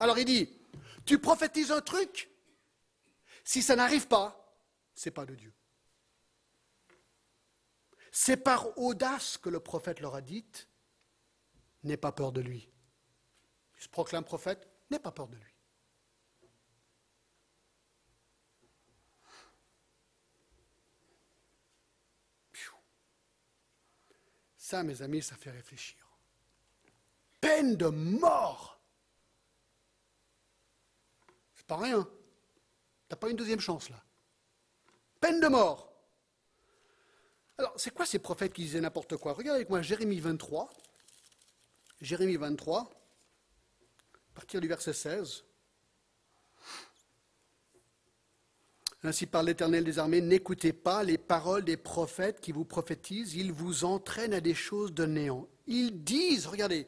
[0.00, 0.48] Alors il dit,
[1.04, 2.30] tu prophétises un truc,
[3.44, 4.58] si ça n'arrive pas,
[4.94, 5.55] ce n'est pas de Dieu.
[8.18, 10.46] C'est par audace que le prophète leur a dit,
[11.82, 12.66] n'aie pas peur de lui.
[13.76, 15.52] Il se proclame prophète, n'aie pas peur de lui.
[24.56, 26.18] Ça, mes amis, ça fait réfléchir.
[27.38, 28.80] Peine de mort.
[31.54, 32.02] C'est pas rien.
[32.02, 32.10] Tu
[33.10, 34.02] n'as pas une deuxième chance là.
[35.20, 35.85] Peine de mort.
[37.58, 39.32] Alors, c'est quoi ces prophètes qui disaient n'importe quoi?
[39.32, 40.70] Regardez avec moi Jérémie 23.
[42.02, 45.44] Jérémie 23, à partir du verset 16.
[49.02, 53.52] Ainsi par l'Éternel des armées, n'écoutez pas les paroles des prophètes qui vous prophétisent, ils
[53.52, 55.48] vous entraînent à des choses de néant.
[55.66, 56.86] Ils disent, regardez,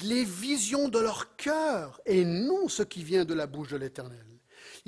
[0.00, 4.27] les visions de leur cœur et non ce qui vient de la bouche de l'Éternel.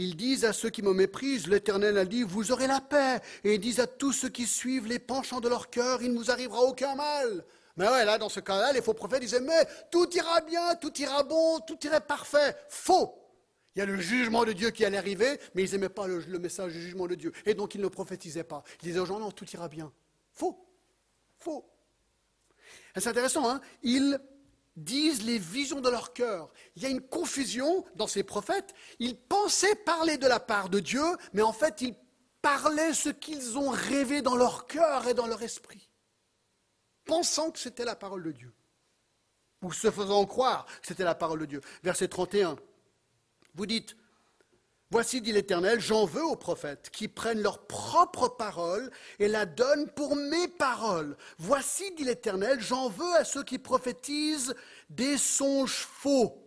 [0.00, 3.20] Ils disent à ceux qui me méprisent, l'Éternel a dit, vous aurez la paix.
[3.44, 6.16] Et ils disent à tous ceux qui suivent les penchants de leur cœur, il ne
[6.16, 7.44] vous arrivera aucun mal.
[7.76, 10.98] Mais ouais, là, dans ce cas-là, les faux prophètes disaient, mais tout ira bien, tout
[10.98, 12.56] ira bon, tout irait parfait.
[12.70, 13.14] Faux.
[13.76, 16.38] Il y a le jugement de Dieu qui allait arriver, mais ils n'aimaient pas le,
[16.38, 17.30] message du jugement de Dieu.
[17.44, 18.64] Et donc ils ne prophétisaient pas.
[18.80, 19.92] Ils disaient aux gens, non, tout ira bien.
[20.32, 20.66] Faux.
[21.38, 21.68] Faux.
[22.96, 23.60] C'est intéressant, hein
[24.84, 26.50] disent les visions de leur cœur.
[26.76, 28.74] Il y a une confusion dans ces prophètes.
[28.98, 31.94] Ils pensaient parler de la part de Dieu, mais en fait, ils
[32.42, 35.90] parlaient ce qu'ils ont rêvé dans leur cœur et dans leur esprit,
[37.04, 38.54] pensant que c'était la parole de Dieu,
[39.62, 41.60] ou se faisant croire que c'était la parole de Dieu.
[41.82, 42.56] Verset 31.
[43.54, 43.96] Vous dites,
[44.92, 49.88] Voici, dit l'Éternel, j'en veux aux prophètes qui prennent leur propre parole et la donnent
[49.88, 51.16] pour mes paroles.
[51.38, 54.54] Voici, dit l'Éternel, j'en veux à ceux qui prophétisent
[54.88, 56.44] des songes faux,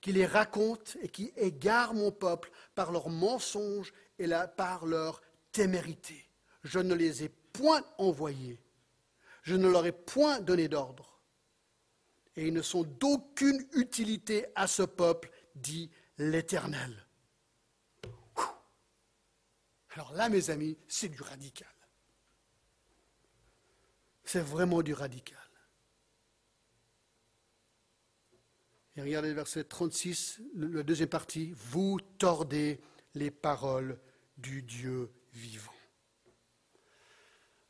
[0.00, 5.20] qui les racontent et qui égarent mon peuple par leurs mensonges et par leur
[5.52, 6.26] témérité.
[6.62, 8.58] Je ne les ai point envoyés,
[9.42, 11.20] je ne leur ai point donné d'ordre,
[12.34, 17.03] et ils ne sont d'aucune utilité à ce peuple, dit l'Éternel.
[19.94, 21.68] Alors là, mes amis, c'est du radical.
[24.24, 25.38] C'est vraiment du radical.
[28.96, 31.52] Et regardez le verset 36, la deuxième partie.
[31.54, 32.80] Vous tordez
[33.14, 34.00] les paroles
[34.36, 35.72] du Dieu vivant.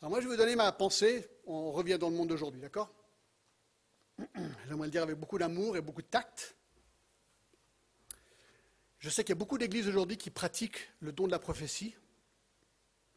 [0.01, 1.29] Alors moi, je vais vous donner ma pensée.
[1.47, 2.91] On revient dans le monde d'aujourd'hui, d'accord?
[4.69, 6.57] J'aimerais le dire avec beaucoup d'amour et beaucoup de tact.
[8.99, 11.95] Je sais qu'il y a beaucoup d'églises aujourd'hui qui pratiquent le don de la prophétie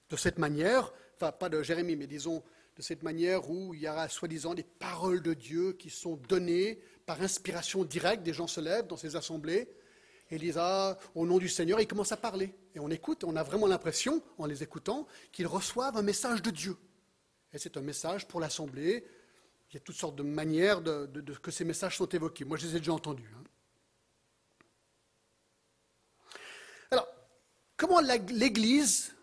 [0.10, 2.44] de cette manière, enfin pas de Jérémie, mais disons
[2.78, 6.80] de cette manière où il y aura soi-disant des paroles de Dieu qui sont données
[7.06, 9.68] par inspiration directe, des gens se lèvent dans ces assemblées
[10.30, 12.54] et disent ah, au nom du Seigneur, ils commencent à parler.
[12.76, 16.52] Et on écoute, on a vraiment l'impression, en les écoutant, qu'ils reçoivent un message de
[16.52, 16.78] Dieu.
[17.54, 19.06] Et c'est un message pour l'assemblée.
[19.72, 21.08] Il y a toutes sortes de manières de,
[21.42, 22.46] que ces messages sont évoqués.
[22.46, 23.34] Moi, je les ai déjà entendus.
[23.36, 23.44] Hein.
[26.92, 27.08] Alors,
[27.76, 29.17] comment l'Église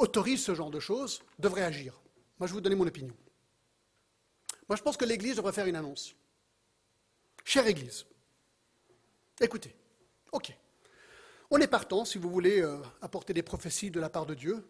[0.00, 2.00] autorise ce genre de choses devrait agir.
[2.38, 3.14] Moi, je vais vous donner mon opinion.
[4.68, 6.14] Moi, je pense que l'Église devrait faire une annonce.
[7.44, 8.06] Chère Église,
[9.40, 9.74] écoutez,
[10.32, 10.56] ok,
[11.50, 14.64] on est partant si vous voulez euh, apporter des prophéties de la part de Dieu.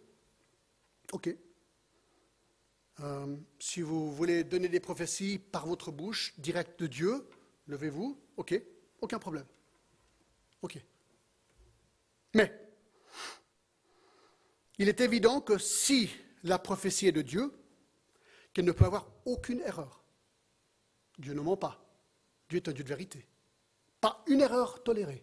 [1.12, 1.34] Ok.
[3.00, 7.28] Euh, si vous voulez donner des prophéties par votre bouche, directe de Dieu,
[7.66, 8.60] levez-vous, ok,
[9.00, 9.46] aucun problème.
[10.62, 10.78] Ok.
[12.34, 12.69] Mais,
[14.80, 16.10] il est évident que si
[16.42, 17.52] la prophétie est de Dieu,
[18.54, 20.02] qu'elle ne peut avoir aucune erreur.
[21.18, 21.84] Dieu ne ment pas.
[22.48, 23.28] Dieu est un Dieu de vérité.
[24.00, 25.22] Pas une erreur tolérée.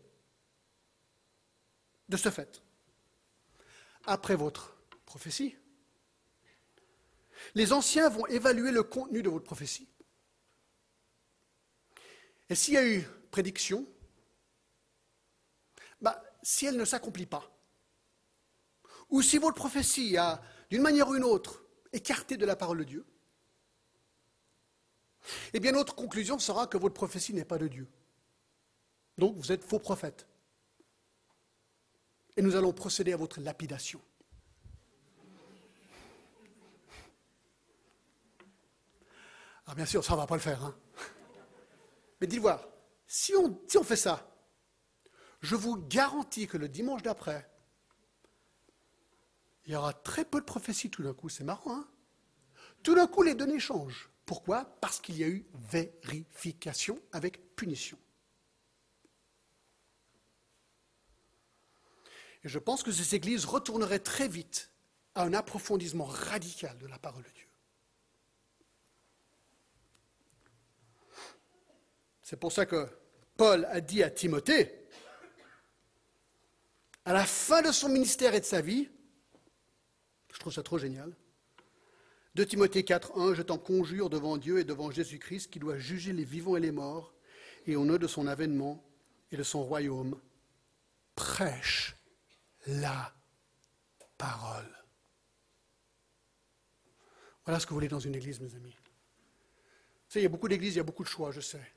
[2.07, 2.61] De ce fait,
[4.05, 5.57] après votre prophétie,
[7.55, 9.89] les anciens vont évaluer le contenu de votre prophétie.
[12.47, 13.87] Et s'il y a eu prédiction,
[15.99, 17.56] bah, si elle ne s'accomplit pas,
[19.09, 22.83] ou si votre prophétie a, d'une manière ou une autre, écarté de la parole de
[22.83, 23.05] Dieu,
[25.53, 27.87] eh bien notre conclusion sera que votre prophétie n'est pas de Dieu.
[29.17, 30.27] Donc vous êtes faux prophète.
[32.35, 34.01] Et nous allons procéder à votre lapidation.
[39.65, 40.63] Ah bien sûr, ça ne va pas le faire.
[40.63, 40.75] Hein.
[42.21, 42.65] Mais dites voir,
[43.05, 44.31] si on, si on fait ça,
[45.41, 47.49] je vous garantis que le dimanche d'après,
[49.67, 51.27] il y aura très peu de prophéties tout d'un coup.
[51.27, 51.87] C'est marrant, hein
[52.83, 54.09] Tout d'un coup, les données changent.
[54.25, 54.63] Pourquoi?
[54.81, 57.97] Parce qu'il y a eu vérification avec punition.
[62.43, 64.71] Et je pense que ces églises retourneraient très vite
[65.15, 67.47] à un approfondissement radical de la parole de Dieu.
[72.21, 72.87] C'est pour ça que
[73.35, 74.87] Paul a dit à Timothée,
[77.03, 78.89] à la fin de son ministère et de sa vie,
[80.37, 81.15] je trouve ça trop génial,
[82.35, 86.13] de Timothée 4, 1, je t'en conjure devant Dieu et devant Jésus-Christ qui doit juger
[86.13, 87.15] les vivants et les morts,
[87.65, 88.87] et au nom de son avènement
[89.31, 90.21] et de son royaume,
[91.15, 91.95] prêche
[92.67, 93.15] la
[94.19, 94.69] parole.
[97.43, 98.77] Voilà ce que vous voulez dans une église, mes amis.
[100.13, 101.73] Il y a beaucoup d'églises, il y a beaucoup de choix, je sais.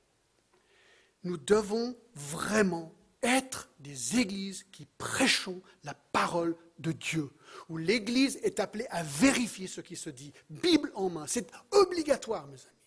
[1.25, 7.31] Nous devons vraiment être des églises qui prêchons la parole de Dieu,
[7.69, 11.27] où l'Église est appelée à vérifier ce qui se dit, Bible en main.
[11.27, 12.81] C'est obligatoire, mes amis.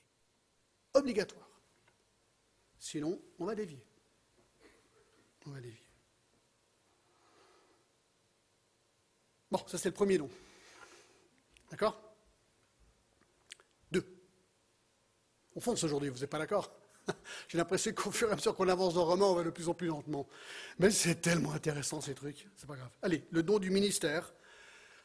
[0.93, 1.50] Obligatoire.
[2.80, 3.84] Sinon, on va dévier.
[5.46, 5.84] On va dévier.
[9.52, 10.30] Bon, ça c'est le premier don.
[11.69, 12.00] D'accord?
[13.91, 14.06] Deux.
[15.56, 16.72] On fonce aujourd'hui, vous n'êtes pas d'accord?
[17.48, 19.50] J'ai l'impression qu'au fur et à mesure qu'on avance dans le roman, on va de
[19.50, 20.28] plus en plus lentement.
[20.80, 22.89] Mais c'est tellement intéressant ces trucs, c'est pas grave.
[23.02, 24.34] Allez, le don du ministère.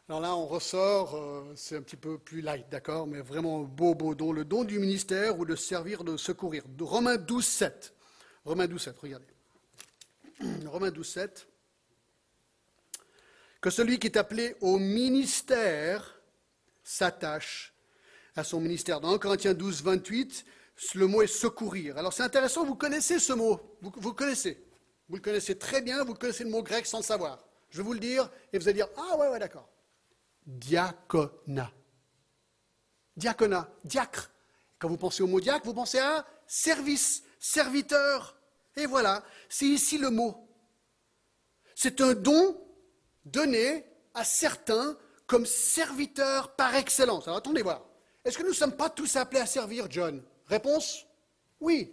[0.09, 3.95] Alors là, on ressort, euh, c'est un petit peu plus light, d'accord, mais vraiment beau,
[3.95, 4.33] beau don.
[4.33, 6.65] Le don du ministère ou de servir, de secourir.
[6.81, 7.95] Romains 12, 7.
[8.45, 9.27] Romains 12, 7, regardez.
[10.67, 11.49] Romains 12, 7
[13.61, 16.21] que celui qui est appelé au ministère
[16.83, 17.75] s'attache
[18.37, 19.01] à son ministère.
[19.01, 20.45] Dans 1 Corinthiens 12, 28,
[20.95, 21.99] le mot est secourir.
[21.99, 24.65] Alors c'est intéressant, vous connaissez ce mot, vous, vous, connaissez.
[25.09, 27.45] Vous le connaissez très bien, vous connaissez le mot grec sans le savoir.
[27.71, 29.69] Je vais vous le dire et vous allez dire Ah ouais, ouais, d'accord.
[30.47, 31.71] Diaconat.
[33.17, 34.31] Diaconat, diacre.
[34.79, 38.37] Quand vous pensez au mot diacre, vous pensez à service, serviteur.
[38.77, 40.49] Et voilà, c'est ici le mot.
[41.75, 42.61] C'est un don
[43.25, 47.27] donné à certains comme serviteurs par excellence.
[47.27, 47.85] Alors attendez voir.
[48.25, 50.23] Est-ce que nous ne sommes pas tous appelés à servir, John?
[50.49, 51.07] Réponse
[51.61, 51.93] Oui.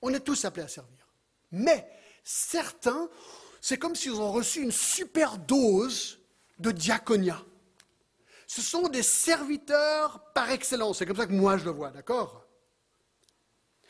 [0.00, 1.06] On est tous appelés à servir.
[1.50, 1.88] Mais
[2.22, 3.08] certains,
[3.60, 6.20] c'est comme s'ils ont reçu une super dose
[6.58, 7.42] de diaconia.
[8.46, 10.98] Ce sont des serviteurs par excellence.
[10.98, 12.46] C'est comme ça que moi je le vois, d'accord?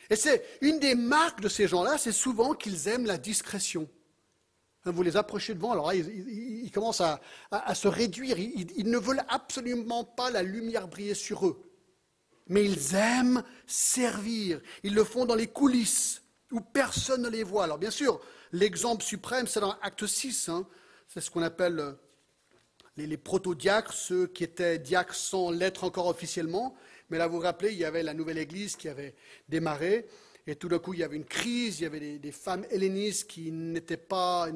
[0.09, 3.89] Et c'est une des marques de ces gens-là, c'est souvent qu'ils aiment la discrétion.
[4.85, 7.19] Vous les approchez devant, alors là, ils, commencent à,
[7.75, 8.39] se réduire.
[8.39, 11.66] ils, ne veulent absolument pas la lumière briller sur eux
[12.49, 14.61] mais ils aiment servir.
[14.83, 17.65] Ils le font dans les coulisses, où personne ne les voit.
[17.65, 18.19] Alors bien sûr,
[18.51, 20.49] l'exemple suprême, c'est dans Acte 6.
[20.49, 20.67] Hein.
[21.07, 21.93] C'est ce qu'on appelle euh,
[22.95, 26.75] les, les proto-diacres, ceux qui étaient diacres sans l'être encore officiellement.
[27.09, 29.15] Mais là, vous vous rappelez, il y avait la nouvelle Église qui avait
[29.47, 30.07] démarré.
[30.49, 33.29] Et tout d'un coup, il y avait une crise, il y avait des, femmes hellénistes
[33.29, 34.47] qui n'arrivaient pas,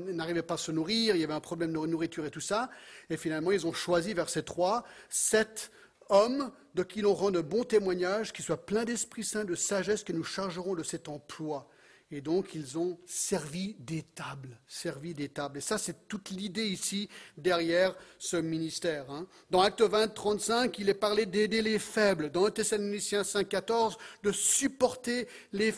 [0.48, 2.70] pas à se nourrir, il y avait un problème de nourriture et tout ça.
[3.10, 5.70] Et finalement, ils ont choisi, verset 3, sept
[6.12, 10.04] hommes de qui l'on rend de bons témoignages, qui soient pleins d'Esprit Saint, de sagesse,
[10.04, 11.68] que nous chargerons de cet emploi.
[12.14, 15.60] Et donc, ils ont servi des tables, servi des tables.
[15.60, 17.08] Et ça, c'est toute l'idée ici
[17.38, 19.10] derrière ce ministère.
[19.10, 19.28] Hein.
[19.50, 22.30] Dans Acte 20, 35, il est parlé d'aider les faibles.
[22.30, 25.74] Dans 1 Thessaloniciens 5, 14, de supporter les,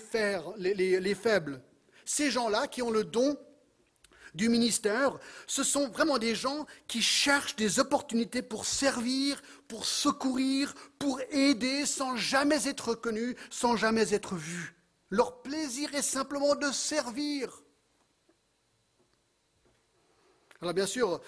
[0.57, 1.61] les faibles.
[2.03, 3.37] Ces gens-là qui ont le don
[4.35, 5.17] du ministère,
[5.47, 11.85] ce sont vraiment des gens qui cherchent des opportunités pour servir, pour secourir, pour aider
[11.85, 14.75] sans jamais être reconnus, sans jamais être vus.
[15.09, 17.61] Leur plaisir est simplement de servir.
[20.61, 21.21] Alors bien sûr,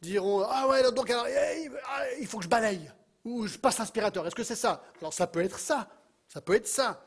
[0.00, 2.90] diront Ah ouais, donc eh, ah, il faut que je balaye
[3.24, 4.26] ou je passe l'aspirateur.
[4.26, 4.84] Est-ce que c'est ça?
[5.00, 5.88] Alors ça peut être ça.
[6.28, 7.04] Ça peut être ça.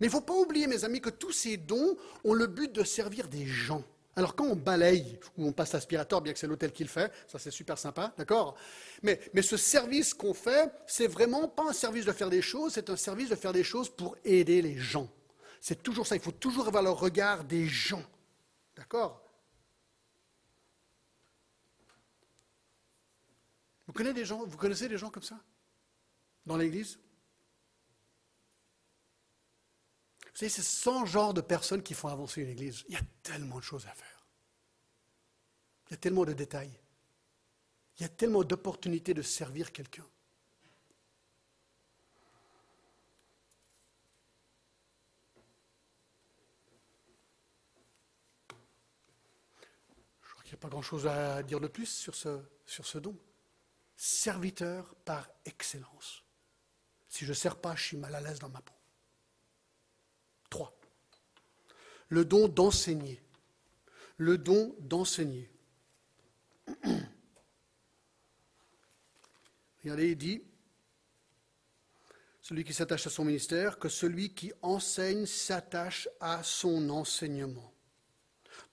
[0.00, 2.72] Mais il ne faut pas oublier, mes amis, que tous ces dons ont le but
[2.72, 3.82] de servir des gens.
[4.14, 7.10] Alors quand on balaye ou on passe l'aspirateur, bien que c'est l'hôtel qui le fait,
[7.26, 8.56] ça c'est super sympa, d'accord?
[9.02, 12.74] Mais, mais ce service qu'on fait, c'est vraiment pas un service de faire des choses,
[12.74, 15.08] c'est un service de faire des choses pour aider les gens.
[15.60, 18.02] C'est toujours ça, il faut toujours avoir le regard des gens.
[18.76, 19.22] D'accord?
[23.86, 25.38] Vous connaissez, des gens, vous connaissez des gens comme ça?
[26.44, 26.98] Dans l'Église?
[30.32, 32.84] Vous savez, c'est 100 genres de personnes qui font avancer une église.
[32.88, 34.26] Il y a tellement de choses à faire.
[35.88, 36.72] Il y a tellement de détails.
[37.98, 40.06] Il y a tellement d'opportunités de servir quelqu'un.
[50.22, 52.96] Je crois qu'il n'y a pas grand-chose à dire de plus sur ce, sur ce
[52.96, 53.14] don.
[53.96, 56.24] Serviteur par excellence.
[57.06, 58.72] Si je ne sers pas, je suis mal à l'aise dans ma peau.
[62.12, 63.20] Le don d'enseigner.
[64.18, 65.50] Le don d'enseigner.
[69.82, 70.42] Regardez, il dit,
[72.42, 77.72] celui qui s'attache à son ministère, que celui qui enseigne s'attache à son enseignement.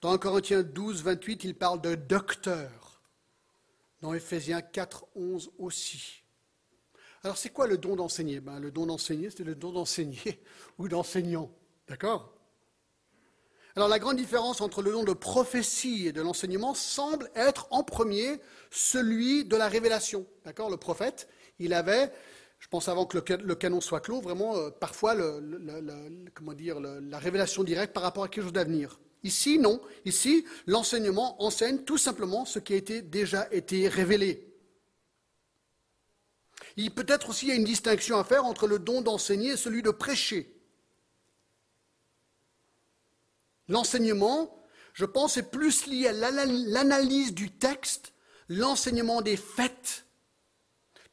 [0.02, 3.00] Dans 1 Corinthiens 12, 28, il parle de docteur.
[4.02, 6.24] Dans Éphésiens 4, 11 aussi.
[7.22, 8.40] Alors c'est quoi le don d'enseigner?
[8.40, 10.42] Ben, Le don d'enseigner, c'est le don d'enseigner
[10.78, 11.50] ou d'enseignant.
[11.88, 12.34] D'accord?
[13.80, 17.82] Alors la grande différence entre le don de prophétie et de l'enseignement semble être en
[17.82, 18.38] premier
[18.70, 20.26] celui de la révélation.
[20.44, 20.68] D'accord?
[20.68, 21.28] Le prophète,
[21.58, 22.12] il avait,
[22.58, 28.02] je pense avant que le, canon soit clos, vraiment euh, parfois la révélation directe par
[28.02, 29.00] rapport à quelque chose d'avenir.
[29.24, 29.80] Ici, non.
[30.04, 34.46] Ici, l'enseignement enseigne tout simplement ce qui a déjà été révélé.
[36.76, 39.80] Il peut-être aussi y a une distinction à faire entre le don d'enseigner et celui
[39.80, 40.59] de prêcher.
[43.70, 44.52] L'enseignement,
[44.94, 48.12] je pense, est plus lié à l'analyse du texte,
[48.48, 50.04] l'enseignement des faits,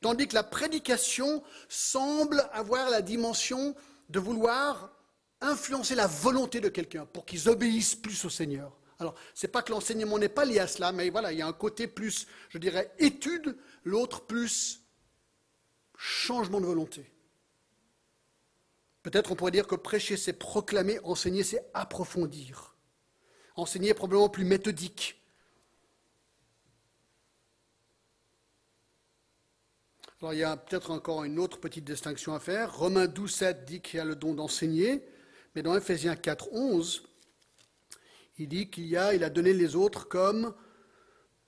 [0.01, 3.75] tandis que la prédication semble avoir la dimension
[4.09, 4.91] de vouloir
[5.39, 8.75] influencer la volonté de quelqu'un pour qu'ils obéissent plus au Seigneur.
[8.97, 11.43] Alors, ce n'est pas que l'enseignement n'est pas lié à cela, mais voilà, il y
[11.43, 14.81] a un côté plus, je dirais, étude, l'autre plus
[15.95, 17.05] changement de volonté.
[19.07, 22.75] Peut-être on pourrait dire que prêcher, c'est proclamer, enseigner, c'est approfondir.
[23.55, 25.23] Enseigner est probablement plus méthodique.
[30.19, 32.75] Alors il y a peut-être encore une autre petite distinction à faire.
[32.75, 35.07] Romains 12, 7 dit qu'il y a le don d'enseigner,
[35.55, 37.07] mais dans Ephésiens 4, 11,
[38.39, 40.53] il dit qu'il a, a donné les autres comme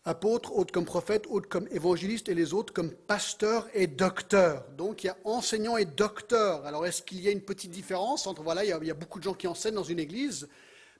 [0.05, 4.65] apôtres, autres comme prophètes, autres comme évangélistes et les autres comme pasteurs et docteurs.
[4.71, 6.65] Donc il y a enseignants et docteurs.
[6.65, 9.23] Alors est-ce qu'il y a une petite différence entre, voilà, il y, a, beaucoup de
[9.23, 10.47] gens qui enseignent dans une église,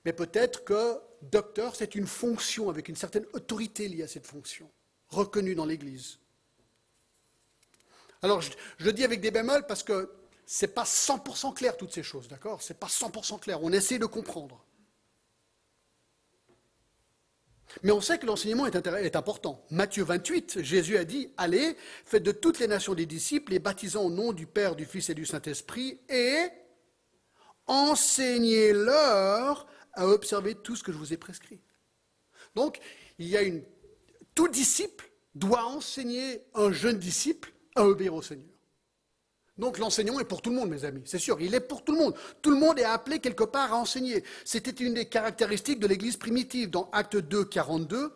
[0.04, 4.70] mais peut-être que docteur, c'est une fonction avec une certaine autorité liée à cette fonction,
[5.08, 6.18] reconnue dans l'église.
[8.22, 8.42] Alors
[8.78, 10.12] je, dis avec des bémols parce que
[10.46, 12.60] ce n'est pas 100% clair toutes ces choses, d'accord?
[12.60, 13.62] Ce n'est pas 100% clair.
[13.62, 14.62] On essaie de comprendre.
[17.82, 19.64] Mais on sait que l'enseignement est, important.
[19.70, 24.04] Matthieu 28, Jésus a dit, allez, faites de toutes les nations des disciples, les baptisant
[24.04, 26.48] au nom du Père, du Fils et du Saint-Esprit, et
[27.66, 31.60] enseignez-leur à observer tout ce que je vous ai prescrit.
[32.54, 32.78] Donc,
[33.18, 33.62] il y a une...
[34.34, 38.46] Tout disciple doit enseigner un jeune disciple à obéir au Seigneur.
[39.60, 41.92] Donc l'enseignement est pour tout le monde, mes amis, c'est sûr, il est pour tout
[41.92, 42.14] le monde.
[42.40, 44.24] Tout le monde est appelé quelque part à enseigner.
[44.44, 46.70] C'était une des caractéristiques de l'Église primitive.
[46.70, 48.10] Dans Acte 2, 42,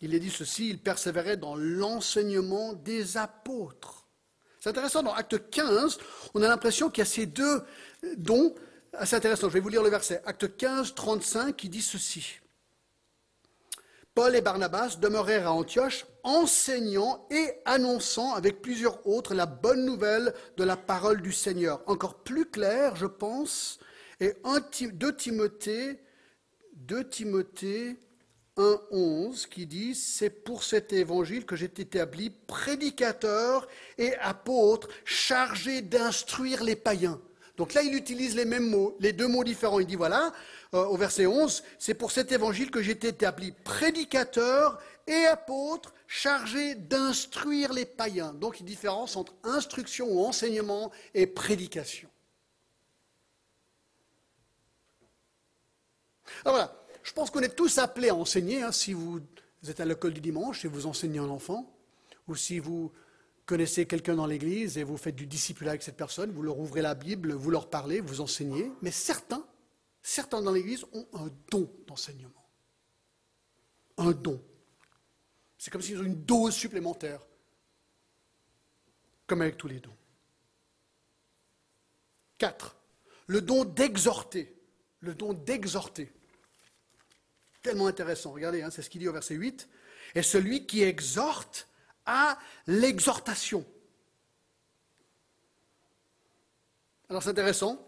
[0.00, 4.06] il est dit ceci, il persévérait dans l'enseignement des apôtres.
[4.60, 5.98] C'est intéressant, dans Acte 15,
[6.34, 7.62] on a l'impression qu'il y a ces deux
[8.16, 8.54] dons
[8.94, 9.48] assez intéressants.
[9.48, 10.22] Je vais vous lire le verset.
[10.24, 12.40] Acte 15, 35, qui dit ceci.
[14.16, 20.32] Paul et Barnabas demeurèrent à Antioche, enseignant et annonçant avec plusieurs autres la bonne nouvelle
[20.56, 21.82] de la parole du Seigneur.
[21.86, 23.78] Encore plus clair, je pense,
[24.20, 24.32] et
[24.80, 26.00] 2 Timothée,
[26.76, 27.98] 2 Timothée
[28.56, 35.82] 1.11 qui dit C'est pour cet évangile que j'ai été établi prédicateur et apôtre, chargé
[35.82, 37.20] d'instruire les païens.
[37.56, 39.80] Donc là, il utilise les mêmes mots, les deux mots différents.
[39.80, 40.32] Il dit voilà,
[40.74, 45.94] euh, au verset 11, c'est pour cet évangile que j'ai été établi prédicateur et apôtre
[46.06, 48.34] chargé d'instruire les païens.
[48.34, 52.08] Donc il différence entre instruction ou enseignement et prédication.
[56.44, 58.62] Alors voilà, je pense qu'on est tous appelés à enseigner.
[58.62, 59.20] Hein, si vous
[59.66, 61.72] êtes à l'école du dimanche et vous enseignez un enfant,
[62.28, 62.92] ou si vous
[63.46, 66.82] connaissez quelqu'un dans l'église et vous faites du discipulat avec cette personne, vous leur ouvrez
[66.82, 68.70] la Bible, vous leur parlez, vous enseignez.
[68.82, 69.46] Mais certains,
[70.02, 72.44] certains dans l'église ont un don d'enseignement.
[73.96, 74.42] Un don.
[75.56, 77.20] C'est comme s'ils ont une dose supplémentaire,
[79.26, 79.96] comme avec tous les dons.
[82.36, 82.76] Quatre,
[83.26, 84.52] le don d'exhorter.
[85.00, 86.12] Le don d'exhorter.
[87.62, 88.32] Tellement intéressant.
[88.32, 89.68] Regardez, hein, c'est ce qu'il dit au verset 8.
[90.14, 91.68] Et celui qui exhorte
[92.06, 93.64] à l'exhortation.
[97.08, 97.82] Alors c'est intéressant.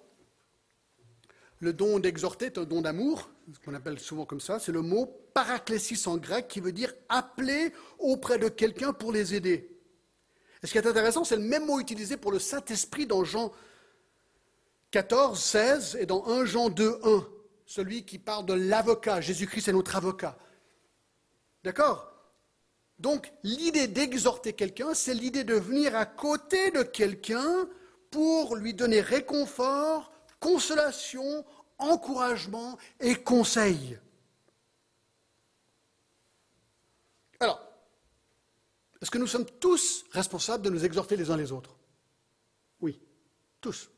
[1.60, 4.60] Le don d'exhorter est un don d'amour, ce qu'on appelle souvent comme ça.
[4.60, 9.34] C'est le mot paraclésis en grec qui veut dire appeler auprès de quelqu'un pour les
[9.34, 9.76] aider.
[10.62, 13.52] Et ce qui est intéressant, c'est le même mot utilisé pour le Saint-Esprit dans Jean
[14.90, 17.28] 14, 16 et dans 1 Jean 2, 1.
[17.66, 19.20] Celui qui parle de l'avocat.
[19.20, 20.38] Jésus-Christ est notre avocat.
[21.62, 22.17] D'accord?
[22.98, 27.68] Donc l'idée d'exhorter quelqu'un, c'est l'idée de venir à côté de quelqu'un
[28.10, 31.44] pour lui donner réconfort, consolation,
[31.78, 33.98] encouragement et conseil.
[37.38, 37.60] Alors,
[39.00, 41.76] est-ce que nous sommes tous responsables de nous exhorter les uns les autres?
[42.80, 43.00] Oui,
[43.60, 43.90] tous.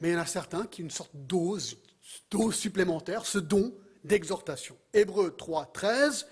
[0.00, 1.76] Mais il y en a certains qui ont une sorte dose,
[2.30, 3.74] dose supplémentaire, ce don
[4.04, 4.78] d'exhortation.
[4.92, 6.26] Hébreu 3, 13,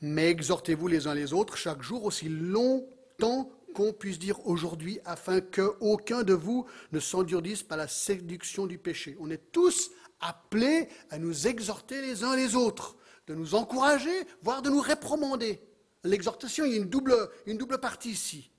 [0.00, 5.40] mais exhortez-vous les uns les autres chaque jour aussi longtemps qu'on puisse dire aujourd'hui, afin
[5.40, 9.16] qu'aucun de vous ne s'endurdisse par la séduction du péché.
[9.20, 9.90] On est tous
[10.20, 12.96] appelés à nous exhorter les uns les autres,
[13.26, 15.60] de nous encourager, voire de nous réprimander.
[16.04, 17.14] L'exhortation, il y a une double,
[17.46, 18.50] une double partie ici.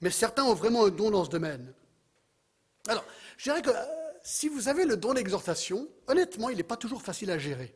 [0.00, 1.72] Mais certains ont vraiment un don dans ce domaine.
[2.88, 3.04] Alors,
[3.36, 3.84] je dirais que euh,
[4.22, 7.74] si vous avez le don d'exhortation, honnêtement, il n'est pas toujours facile à gérer.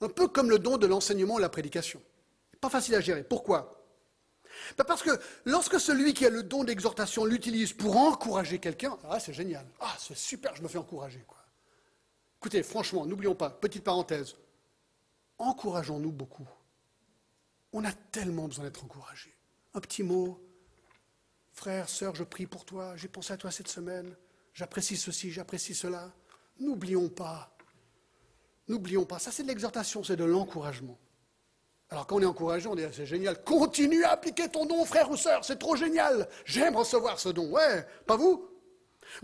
[0.00, 2.02] Un peu comme le don de l'enseignement et la prédication.
[2.60, 3.22] Pas facile à gérer.
[3.22, 3.80] Pourquoi?
[4.76, 5.10] Ben Parce que
[5.44, 9.66] lorsque celui qui a le don d'exhortation l'utilise pour encourager quelqu'un, ah, c'est génial.
[9.80, 11.24] Ah, c'est super, je me fais encourager.
[12.38, 14.34] Écoutez, franchement, n'oublions pas, petite parenthèse,
[15.38, 16.48] encourageons-nous beaucoup.
[17.72, 19.34] On a tellement besoin d'être encouragés.
[19.74, 20.40] Un petit mot,
[21.52, 24.16] frère, sœur, je prie pour toi, j'ai pensé à toi cette semaine,
[24.54, 26.12] j'apprécie ceci, j'apprécie cela.
[26.58, 27.56] N'oublions pas
[28.70, 30.96] N'oublions pas, ça c'est de l'exhortation, c'est de l'encouragement.
[31.88, 34.84] Alors quand on est encouragé, on dit ah, c'est génial, continue à appliquer ton don,
[34.84, 37.50] frère ou sœur, c'est trop génial, j'aime recevoir ce don.
[37.50, 38.48] Ouais, pas vous?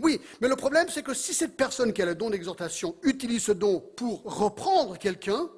[0.01, 3.43] Oui, mais le problème c'est que si cette personne qui a le don d'exhortation utilise
[3.43, 5.49] ce don pour reprendre quelqu'un,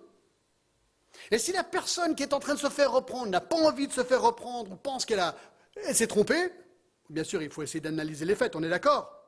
[1.31, 3.87] et si la personne qui est en train de se faire reprendre n'a pas envie
[3.87, 5.35] de se faire reprendre ou pense qu'elle a,
[5.93, 6.51] s'est trompée,
[7.09, 9.18] bien sûr il faut essayer d'analyser les faits, on est d'accord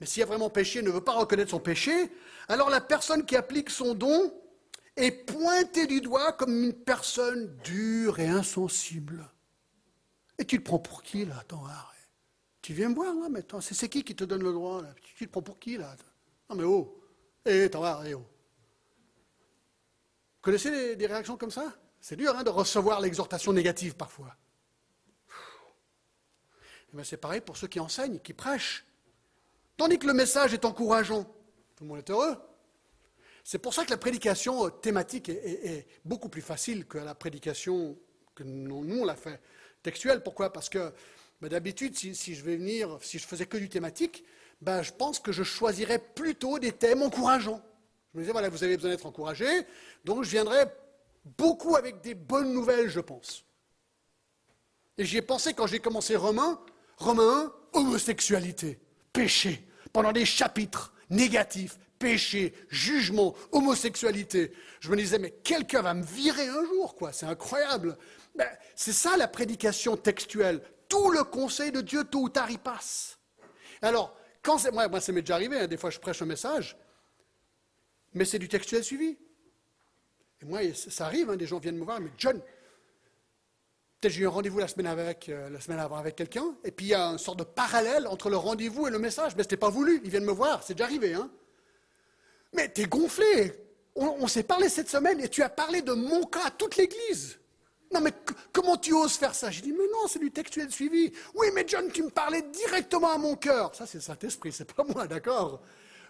[0.00, 2.12] mais s'il y a vraiment péché, ne veut pas reconnaître son péché,
[2.48, 4.32] alors la personne qui applique son don
[4.96, 9.28] est pointée du doigt comme une personne dure et insensible.
[10.38, 11.94] Et tu te prends pour qui, là Attends, arrête.
[12.62, 14.94] Tu viens me voir, là, mais c'est qui qui te donne le droit, là?
[15.16, 15.94] Tu te prends pour qui, là?
[16.48, 17.00] Non, mais oh
[17.44, 18.26] Eh, attends, arrête, oh Vous
[20.40, 21.72] connaissez des, réactions comme ça?
[22.00, 24.34] C'est dur hein, de recevoir l'exhortation négative parfois.
[26.92, 28.84] Eh ben, c'est pareil pour ceux qui enseignent, qui prêchent.
[29.76, 31.24] Tandis que le message est encourageant.
[31.76, 32.36] Tout le monde est heureux.
[33.42, 37.98] C'est pour ça que la prédication thématique est, beaucoup plus facile que la prédication
[38.34, 39.40] que nous, on l'a fait
[39.82, 40.22] textuelle.
[40.22, 40.52] Pourquoi?
[40.52, 40.92] Parce que
[41.40, 44.24] ben, d'habitude, si, je vais venir, si je faisais que du thématique,
[44.62, 47.60] ben, je pense que je choisirais plutôt des thèmes encourageants.
[48.12, 49.46] Je me disais, voilà, vous avez besoin d'être encouragé,
[50.04, 50.64] donc je viendrai
[51.36, 53.44] beaucoup avec des bonnes nouvelles, je pense.
[54.96, 56.60] Et j'y ai pensé quand j'ai commencé Romain.
[56.96, 58.78] Romain 1, homosexualité
[59.14, 64.52] péché, pendant des chapitres négatifs, péché, jugement, homosexualité.
[64.80, 67.96] Je me disais, mais quelqu'un va me virer un jour, quoi, c'est incroyable.
[68.34, 70.60] Ben, c'est ça la prédication textuelle.
[70.88, 73.18] Tout le conseil de Dieu, tôt ou tard, il passe.
[73.80, 76.26] Alors, quand c'est, moi, moi, ça m'est déjà arrivé, hein, des fois je prêche un
[76.26, 76.76] message,
[78.12, 79.16] mais c'est du textuel suivi.
[80.42, 82.40] Et moi, ça arrive, hein, des gens viennent me voir, mais John,
[84.08, 86.86] j'ai eu un rendez-vous la semaine, avec, euh, la semaine avant avec quelqu'un, et puis
[86.86, 89.34] il y a une sorte de parallèle entre le rendez-vous et le message.
[89.36, 91.14] Mais ce n'était pas voulu, ils viennent me voir, c'est déjà arrivé.
[91.14, 91.30] Hein.
[92.52, 93.52] Mais t'es gonflé.
[93.96, 97.38] On, s'est parlé cette semaine et tu as parlé de mon cas à toute l'Église.
[97.92, 98.10] Non, mais
[98.52, 99.52] comment tu oses faire ça?
[99.52, 101.12] Je dis, mais non, c'est du textuel suivi.
[101.34, 103.72] Oui, mais John, tu me parlais directement à mon cœur.
[103.72, 105.62] Ça, c'est Saint-Esprit, c'est pas moi, d'accord?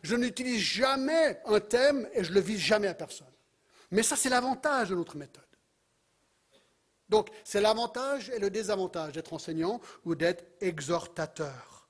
[0.02, 3.26] Je n'utilise jamais un thème et je le vise jamais à personne.
[3.90, 5.43] Mais ça, c'est l'avantage de notre méthode.
[7.14, 11.86] Donc, c'est l'avantage et le désavantage d'être enseignant ou d'être exhortateur.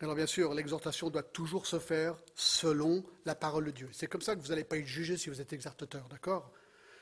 [0.00, 3.88] Alors bien sûr, l'exhortation doit toujours se faire selon la parole de Dieu.
[3.92, 6.50] C'est comme ça que vous n'allez pas être jugé si vous êtes exhortateur, d'accord?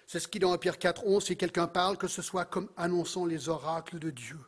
[0.07, 3.25] C'est ce qui dans Pierre 4, 11, si quelqu'un parle, que ce soit comme annonçant
[3.25, 4.39] les oracles de Dieu.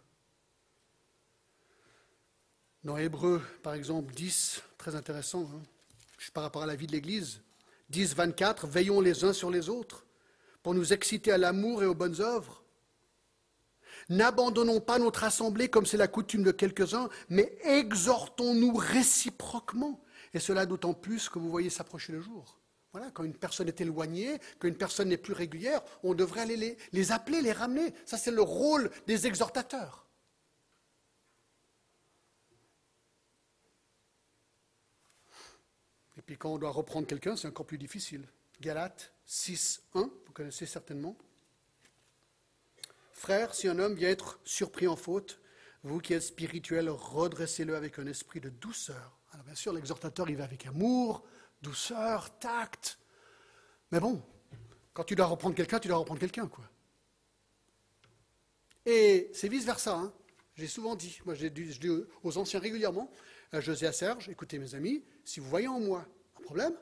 [2.85, 5.63] Dans Hébreu, par exemple, 10, très intéressant, hein,
[6.33, 7.41] par rapport à la vie de l'Église,
[7.91, 10.05] 10, 24, veillons les uns sur les autres
[10.63, 12.63] pour nous exciter à l'amour et aux bonnes œuvres.
[14.09, 20.01] N'abandonnons pas notre assemblée comme c'est la coutume de quelques-uns, mais exhortons-nous réciproquement.
[20.35, 22.59] Et cela d'autant plus que vous voyez s'approcher le jour.
[22.93, 26.57] Voilà, quand une personne est éloignée, quand une personne n'est plus régulière, on devrait aller
[26.57, 27.95] les, les appeler, les ramener.
[28.07, 30.07] Ça, c'est le rôle des exhortateurs.
[36.17, 38.29] Et puis quand on doit reprendre quelqu'un, c'est encore plus difficile.
[38.61, 41.17] Galates 6, 1, vous connaissez certainement.
[43.15, 45.41] Frère, si un homme vient être surpris en faute,
[45.85, 49.19] vous qui êtes spirituel, redressez-le avec un esprit de douceur.
[49.33, 51.25] Alors bien sûr, l'exhortateur, il va avec amour,
[51.63, 52.99] douceur, tact.
[53.91, 54.23] Mais bon,
[54.93, 56.69] quand tu dois reprendre quelqu'un, tu dois reprendre quelqu'un, quoi.
[58.85, 59.95] Et c'est vice-versa.
[59.95, 60.13] Hein.
[60.57, 61.89] J'ai souvent dit, moi je dis
[62.23, 63.11] aux anciens régulièrement,
[63.55, 66.07] José à Serge, écoutez mes amis, si vous voyez en moi
[66.49, 66.75] problème,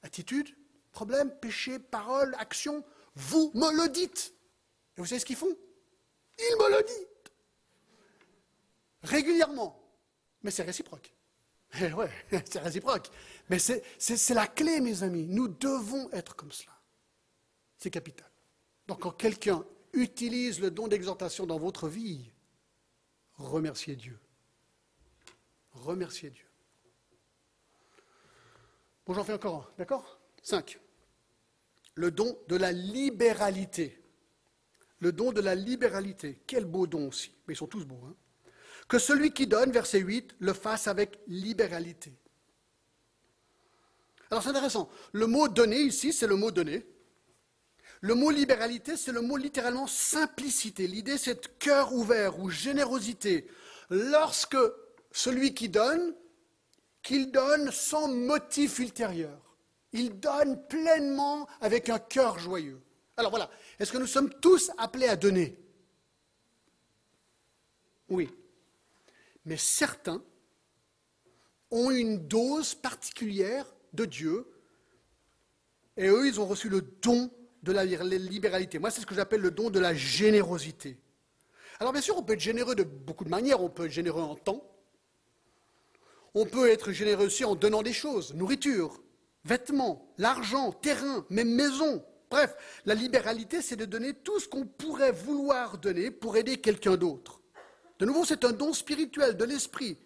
[0.00, 0.56] attitude,
[0.90, 2.82] problème, péché, parole, action,
[3.14, 4.32] vous me le dites.
[4.96, 5.54] Et vous savez ce qu'ils font?
[6.38, 7.06] Ils me le disent.
[9.02, 9.78] Régulièrement.
[10.42, 11.12] Mais c'est réciproque.
[11.78, 13.10] Eh ouais, c'est réciproque.
[13.50, 15.26] Mais c'est la clé, mes amis.
[15.26, 16.72] Nous devons être comme cela.
[17.76, 18.30] C'est capital.
[18.86, 22.32] Donc quand quelqu'un utilise le don d'exhortation dans votre vie,
[23.34, 24.18] remerciez Dieu.
[25.72, 26.45] Remerciez Dieu.
[29.06, 30.20] Bon, j'en fais encore un, d'accord?
[30.42, 30.80] Cinq.
[31.94, 34.02] Le don de la libéralité
[35.00, 36.40] le don de la libéralité.
[36.46, 37.32] Quel beau don aussi.
[37.46, 38.00] Mais ils sont tous beaux.
[38.06, 38.14] Hein
[38.88, 42.12] que celui qui donne, verset 8, le fasse avec libéralité.
[44.30, 44.88] Alors c'est intéressant.
[45.12, 46.86] Le mot donner ici, c'est le mot donner.
[48.00, 50.86] Le mot libéralité, c'est le mot littéralement simplicité.
[50.86, 53.48] L'idée, c'est cœur ouvert ou générosité.
[53.90, 54.56] Lorsque
[55.10, 56.14] celui qui donne,
[57.06, 59.40] qu'il donne sans motif ultérieur.
[59.92, 62.82] Il donne pleinement avec un cœur joyeux.
[63.16, 63.48] Alors voilà,
[63.78, 65.56] est-ce que nous sommes tous appelés à donner?
[68.08, 68.28] Oui.
[69.44, 70.20] Mais certains
[71.70, 74.52] ont une dose particulière de Dieu
[75.96, 77.30] et eux, ils ont reçu le don
[77.62, 78.80] de la libéralité.
[78.80, 80.98] Moi, c'est ce que j'appelle le don de la générosité.
[81.78, 83.62] Alors bien sûr, on peut être généreux de beaucoup de manières.
[83.62, 84.75] On peut être généreux en temps.
[86.38, 89.00] On peut être généreux aussi en donnant des choses, nourriture,
[89.46, 92.04] vêtements, l'argent, terrain, même maison.
[92.30, 96.98] Bref, la libéralité, c'est de donner tout ce qu'on pourrait vouloir donner pour aider quelqu'un
[96.98, 97.40] d'autre.
[97.98, 99.96] De nouveau, c'est un don spirituel, de l'esprit.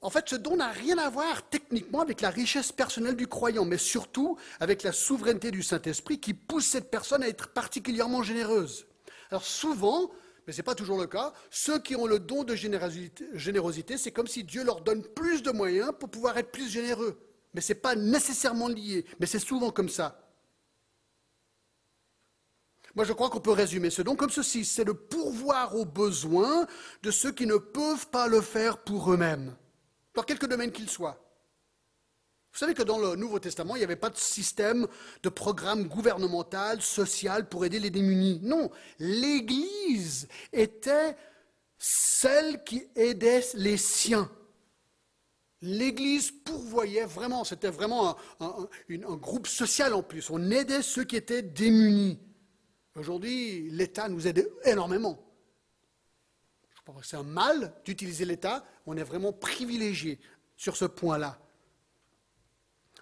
[0.00, 3.64] En fait, ce don n'a rien à voir techniquement avec la richesse personnelle du croyant,
[3.64, 8.88] mais surtout avec la souveraineté du Saint-Esprit qui pousse cette personne à être particulièrement généreuse.
[9.30, 10.10] Alors souvent,
[10.46, 14.12] mais ce n'est pas toujours le cas, ceux qui ont le don de générosité, c'est
[14.12, 17.20] comme si Dieu leur donne plus de moyens pour pouvoir être plus généreux.
[17.54, 20.26] Mais ce n'est pas nécessairement lié, mais c'est souvent comme ça.
[22.96, 26.66] Moi, je crois qu'on peut résumer ce don comme ceci, c'est de pourvoir aux besoins
[27.02, 29.56] de ceux qui ne peuvent pas le faire pour eux-mêmes,
[30.14, 31.29] dans quelque domaine qu'ils soient.
[32.52, 34.88] Vous savez que dans le Nouveau Testament, il n'y avait pas de système
[35.22, 38.40] de programme gouvernemental, social pour aider les démunis.
[38.42, 41.16] Non, l'Église était
[41.78, 44.30] celle qui aidait les siens.
[45.62, 48.68] L'Église pourvoyait vraiment, c'était vraiment un,
[49.16, 50.28] groupe social en plus.
[50.30, 52.18] On aidait ceux qui étaient démunis.
[52.96, 55.24] Aujourd'hui, l'État nous aide énormément.
[56.74, 58.64] Je pense que c'est un mal d'utiliser l'État.
[58.86, 60.18] On est vraiment privilégié
[60.56, 61.39] sur ce point-là.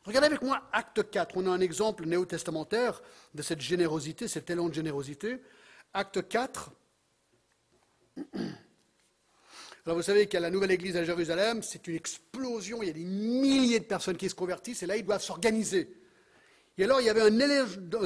[0.09, 1.37] Regardez avec moi Acte 4.
[1.37, 3.03] On a un exemple néo-testamentaire
[3.35, 5.43] de cette générosité, cet élan de générosité.
[5.93, 6.71] Acte 4.
[9.85, 12.95] Alors vous savez qu'à la nouvelle église à Jérusalem, c'est une explosion, il y a
[12.95, 15.95] des milliers de personnes qui se convertissent et là ils doivent s'organiser.
[16.79, 17.39] Et alors, il y avait un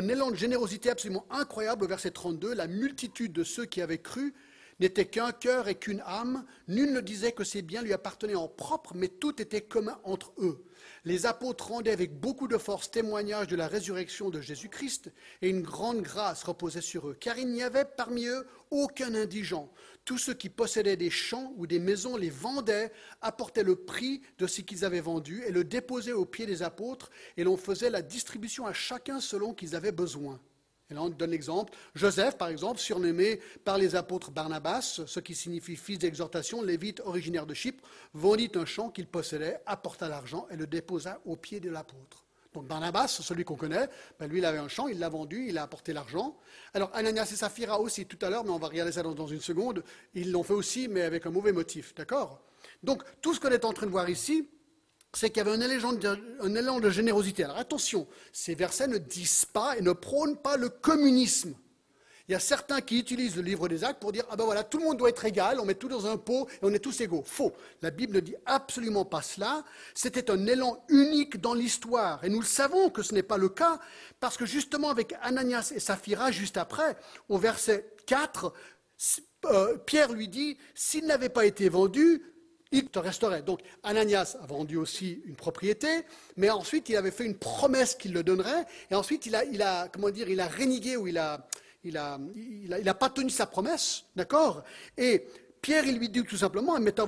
[0.09, 2.55] élan, de générosité absolument incroyable au verset 32.
[2.55, 4.35] La multitude de ceux qui avaient cru
[4.83, 6.45] n'était qu'un cœur et qu'une âme.
[6.69, 10.33] Nul ne disait que ses biens lui appartenaient en propre, mais tout était commun entre
[10.39, 10.65] eux.
[11.05, 15.63] Les apôtres rendaient avec beaucoup de force témoignage de la résurrection de Jésus-Christ, et une
[15.63, 19.73] grande grâce reposait sur eux, car il n'y avait parmi eux aucun indigent.
[20.05, 24.47] Tous ceux qui possédaient des champs ou des maisons les vendaient, apportaient le prix de
[24.47, 28.03] ce qu'ils avaient vendu et le déposaient aux pieds des apôtres, et l'on faisait la
[28.03, 30.41] distribution à chacun selon qu'ils avaient besoin.
[30.91, 31.73] Et là, on donne l'exemple.
[31.95, 37.47] Joseph, par exemple, surnommé par les apôtres Barnabas, ce qui signifie fils d'exhortation, lévite originaire
[37.47, 41.71] de Chypre, vendit un champ qu'il possédait, apporta l'argent et le déposa aux pieds de
[41.71, 42.25] l'apôtre.
[42.53, 45.57] Donc Barnabas, celui qu'on connaît, ben lui, il avait un champ, il l'a vendu, il
[45.57, 46.37] a apporté l'argent.
[46.75, 49.27] Alors Ananias et Saphira aussi, tout à l'heure, mais on va regarder ça dans, dans
[49.27, 49.83] une seconde,
[50.15, 52.43] ils l'ont fait aussi, mais avec un mauvais motif, d'accord?
[52.83, 54.47] Donc tout ce qu'on est en train de voir ici,
[55.15, 57.45] c'est qu'il y avait un élan, de, générosité.
[57.45, 61.55] Alors attention, ces versets ne disent pas et ne prônent pas le communisme.
[62.29, 64.65] Il y a certains qui utilisent le livre des actes pour dire Ah ben voilà,
[64.65, 66.79] tout le monde doit être égal, on met tout dans un pot et on est
[66.79, 67.25] tous égaux.
[67.27, 67.53] Faux.
[67.83, 69.65] La Bible ne dit absolument pas cela.
[69.93, 72.25] C'était un élan unique dans l'histoire.
[72.25, 73.81] Et nous le savons que ce n'est pas le cas,
[74.21, 76.97] parce que justement avec Ananias et Saphira, juste après,
[77.29, 78.53] au verset 4,
[79.47, 82.23] euh, Pierre lui dit S'il n'avait pas été vendu,
[82.73, 83.43] il te resterait.
[83.43, 85.89] Donc Ananias a vendu aussi une propriété,
[86.37, 90.11] mais ensuite il avait fait une promesse qu'il le donnerait, et ensuite il a, comment
[90.11, 91.47] dire, il a rénigué ou il a,
[91.85, 94.63] il a, il a, pas tenu sa promesse, d'accord?
[94.97, 95.27] Et
[95.61, 97.03] Pierre, il lui dit tout simplement, mais tu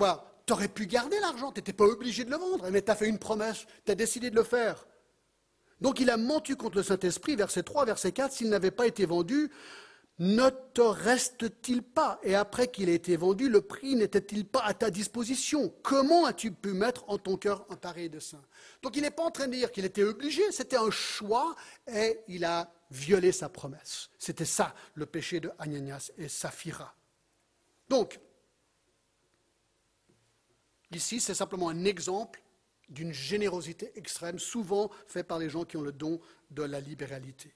[0.52, 3.08] aurais pu garder l'argent, tu n'étais pas obligé de le vendre, mais tu as fait
[3.08, 4.86] une promesse, tu as décidé de le faire.
[5.80, 9.06] Donc il a menti contre le Saint-Esprit, verset 3, verset 4, s'il n'avait pas été
[9.06, 9.50] vendu,
[10.20, 14.72] ne te reste-t-il pas Et après qu'il ait été vendu, le prix n'était-il pas à
[14.72, 15.74] ta disposition?
[15.82, 18.40] Comment as-tu pu mettre en ton cœur un pareil dessein
[18.82, 21.56] Donc il n'est pas en train de dire qu'il était obligé, c'était un choix
[21.92, 24.08] et il a violé sa promesse.
[24.16, 26.94] C'était ça le péché de Ananias et Saphira.
[27.88, 28.20] Donc,
[30.92, 32.40] ici, c'est simplement un exemple
[32.88, 36.20] d'une générosité extrême, souvent faite par les gens qui ont le don
[36.52, 37.52] de la libéralité.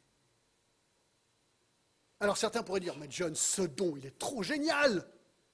[2.21, 5.07] Alors certains pourraient dire, mais John, ce don, il est trop génial.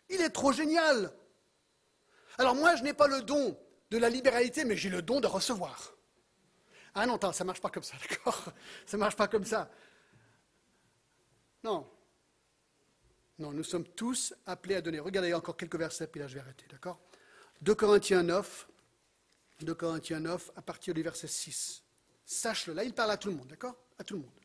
[0.09, 1.13] Il est trop génial.
[2.39, 3.59] Alors moi, je n'ai pas le don
[3.91, 5.95] de la libéralité, mais j'ai le don de recevoir.
[6.95, 8.45] Ah non, ça ne marche pas comme ça, d'accord
[8.87, 9.71] Ça ne marche pas comme ça.
[11.63, 11.89] Non.
[13.39, 15.01] Non, nous sommes tous appelés à donner.
[15.01, 17.01] Regardez encore quelques versets, puis là je vais arrêter, d'accord
[17.63, 18.69] 2 Corinthiens 9,
[19.63, 21.83] 2 Corinthiens 9, à partir du verset 6.
[22.25, 23.77] Sache-le, là il parle à tout le monde, d'accord?
[23.99, 24.44] À tout le monde.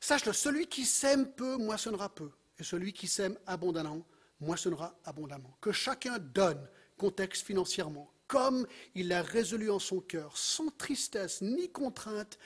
[0.00, 4.06] Sache-le, celui qui sème peu moissonnera peu, et celui qui sème abondamment
[4.40, 5.56] moissonnera abondamment.
[5.60, 11.70] Que chacun donne, contexte financièrement, comme il l'a résolu en son cœur, sans tristesse ni
[11.70, 12.38] contrainte.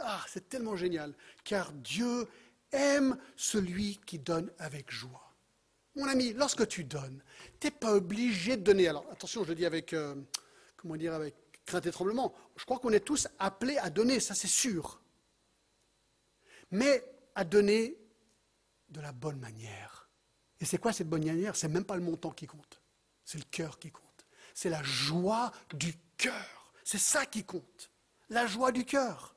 [0.00, 2.28] Ah, c'est tellement génial, car Dieu
[2.72, 5.32] aime celui qui donne avec joie.
[5.94, 7.22] Mon ami, lorsque tu donnes,
[7.58, 8.88] tu n'es pas obligé de donner.
[8.88, 10.14] Alors attention, je le dis avec, euh,
[10.76, 11.34] comment dire, avec
[11.64, 12.34] crainte et tremblement.
[12.56, 15.00] Je crois qu'on est tous appelés à donner, ça c'est sûr
[16.70, 17.04] mais
[17.34, 17.96] à donner
[18.88, 20.08] de la bonne manière.
[20.60, 21.56] Et c'est quoi cette bonne manière?
[21.56, 22.82] C'est même pas le montant qui compte,
[23.24, 24.26] c'est le cœur qui compte.
[24.54, 26.72] C'est la joie du cœur.
[26.82, 27.90] C'est ça qui compte.
[28.30, 29.36] La joie du cœur.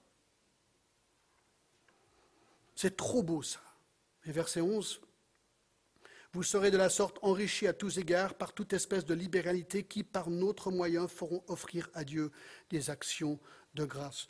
[2.75, 3.59] C'est trop beau ça.
[4.25, 5.01] Et verset 11,
[6.32, 10.03] vous serez de la sorte enrichis à tous égards par toute espèce de libéralité qui,
[10.03, 12.32] par notre moyen, feront offrir à Dieu
[12.69, 13.39] des actions
[13.73, 14.27] de grâce.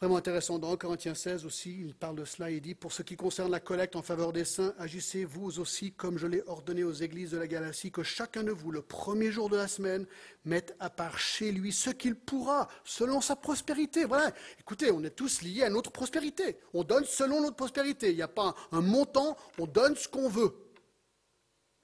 [0.00, 3.02] Vraiment intéressant, dans 1 Corinthiens 16 aussi, il parle de cela, il dit, pour ce
[3.02, 6.84] qui concerne la collecte en faveur des saints, agissez vous aussi comme je l'ai ordonné
[6.84, 10.06] aux églises de la Galatie, que chacun de vous, le premier jour de la semaine,
[10.44, 14.04] mette à part chez lui ce qu'il pourra, selon sa prospérité.
[14.04, 16.58] Voilà, écoutez, on est tous liés à notre prospérité.
[16.74, 18.10] On donne selon notre prospérité.
[18.10, 20.54] Il n'y a pas un montant, on donne ce qu'on veut.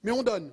[0.04, 0.52] Mais on donne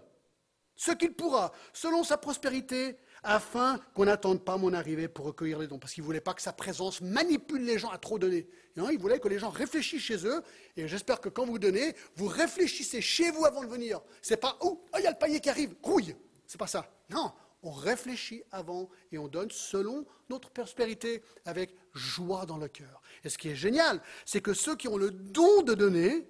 [0.76, 5.68] ce qu'il pourra, selon sa prospérité, afin qu'on n'attende pas mon arrivée pour recueillir les
[5.68, 8.48] dons, parce qu'il ne voulait pas que sa présence manipule les gens à trop donner.
[8.76, 10.42] Non, il voulait que les gens réfléchissent chez eux,
[10.76, 14.02] et j'espère que quand vous donnez, vous réfléchissez chez vous avant de venir.
[14.22, 16.16] C'est pas oh, il y a le panier qui arrive, rouille.
[16.48, 16.90] C'est pas ça.
[17.10, 17.32] Non,
[17.64, 23.02] on réfléchit avant et on donne selon notre prospérité, avec joie dans le cœur.
[23.24, 26.28] Et ce qui est génial, c'est que ceux qui ont le don de donner,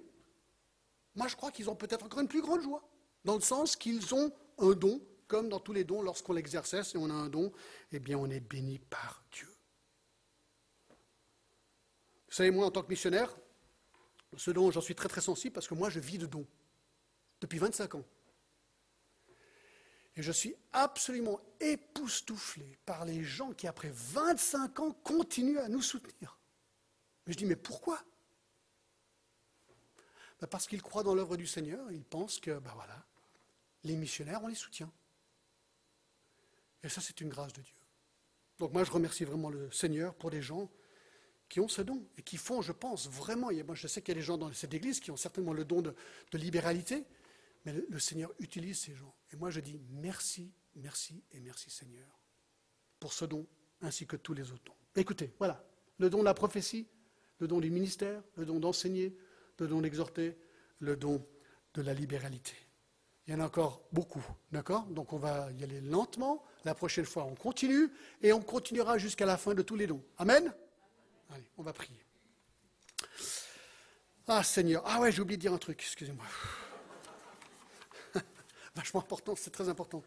[1.14, 2.86] moi je crois qu'ils ont peut-être encore une plus grande joie,
[3.24, 5.00] dans le sens qu'ils ont un don
[5.32, 7.54] comme dans tous les dons, lorsqu'on l'exerce et on a un don,
[7.90, 9.48] eh bien, on est béni par Dieu.
[12.28, 13.34] Vous savez, moi, en tant que missionnaire,
[14.36, 16.46] ce don, j'en suis très très sensible parce que moi, je vis de dons
[17.40, 18.04] depuis 25 ans.
[20.16, 25.80] Et je suis absolument époustouflé par les gens qui, après 25 ans, continuent à nous
[25.80, 26.38] soutenir.
[27.26, 27.98] Mais je dis, mais pourquoi?
[30.42, 33.02] Ben, Parce qu'ils croient dans l'œuvre du Seigneur, ils pensent que, ben voilà,
[33.82, 34.92] les missionnaires, on les soutient.
[36.82, 37.74] Et ça, c'est une grâce de Dieu.
[38.58, 40.70] Donc moi, je remercie vraiment le Seigneur pour des gens
[41.52, 44.16] qui ont ce don et qui font, je pense, vraiment, moi je sais qu'il y
[44.16, 45.94] a des gens dans cette église qui ont certainement le don de,
[46.32, 47.04] libéralité,
[47.66, 49.14] mais le, Seigneur utilise ces gens.
[49.30, 52.08] Et moi je dis merci, merci et merci Seigneur
[52.98, 53.46] pour ce don
[53.82, 54.76] ainsi que tous les autres dons.
[54.96, 55.62] Écoutez, voilà,
[55.98, 56.88] le don de la prophétie,
[57.38, 59.14] le don du ministère, le don d'enseigner,
[59.58, 60.38] le don d'exhorter,
[60.78, 61.22] le don
[61.74, 62.54] de la libéralité.
[63.26, 64.86] Il y en a encore beaucoup, d'accord?
[64.86, 66.42] Donc on va y aller lentement.
[66.64, 67.90] La prochaine fois, on continue
[68.22, 70.02] et on continuera jusqu'à la fin de tous les dons.
[70.18, 70.52] Amen?
[71.30, 71.98] Allez, on va prier.
[74.28, 76.24] Ah Seigneur, ah ouais, j'ai oublié de dire un truc, excusez-moi.
[78.74, 80.02] Vachement important, c'est très important.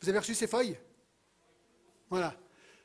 [0.00, 0.78] Vous avez reçu ces feuilles?
[2.08, 2.34] Voilà.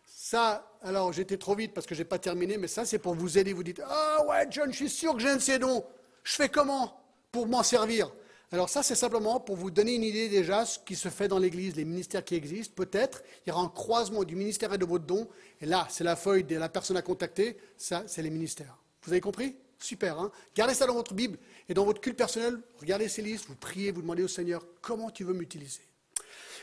[0.05, 3.15] Ça, alors j'étais trop vite parce que je n'ai pas terminé, mais ça c'est pour
[3.15, 3.53] vous aider.
[3.53, 5.85] Vous dites, ah ouais John, je suis sûr que j'ai un de ces dons.
[6.23, 6.99] Je fais comment
[7.31, 8.11] pour m'en servir?
[8.51, 11.27] Alors ça, c'est simplement pour vous donner une idée déjà de ce qui se fait
[11.27, 12.73] dans l'Église, les ministères qui existent.
[12.75, 15.27] Peut-être, il y aura un croisement du ministère et de votre don.
[15.59, 17.57] Et là, c'est la feuille de la personne à contacter.
[17.77, 18.77] Ça, c'est les ministères.
[19.03, 19.55] Vous avez compris?
[19.79, 20.17] Super.
[20.19, 20.31] Hein?
[20.55, 21.37] Gardez ça dans votre Bible
[21.67, 22.59] et dans votre culte personnel.
[22.79, 25.81] Regardez ces listes, vous priez, vous demandez au Seigneur comment tu veux m'utiliser?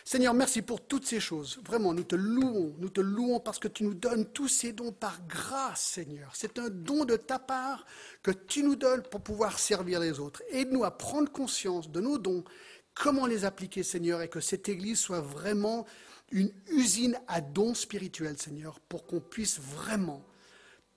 [0.06, 1.58] Seigneur, merci pour toutes ces choses.
[1.64, 4.92] Vraiment, nous te louons, nous te louons parce que tu nous donnes tous ces dons
[4.92, 6.30] par grâce, Seigneur.
[6.34, 7.86] C'est un don de ta part
[8.22, 10.42] que tu nous donnes pour pouvoir servir les autres.
[10.50, 12.44] Aide-nous à prendre conscience de nos dons,
[12.92, 15.86] comment les appliquer, Seigneur, et que cette Église soit vraiment
[16.30, 20.22] une usine à dons spirituels, Seigneur, pour qu'on puisse vraiment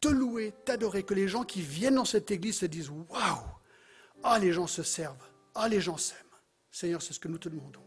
[0.02, 3.40] te louer, t'adorer, que les gens qui viennent dans cette Église se disent Waouh
[4.22, 5.16] Ah, les gens se servent,
[5.56, 6.18] ah, les gens s'aiment.
[6.72, 7.87] Seigneur, c'est ce que nous te demandons.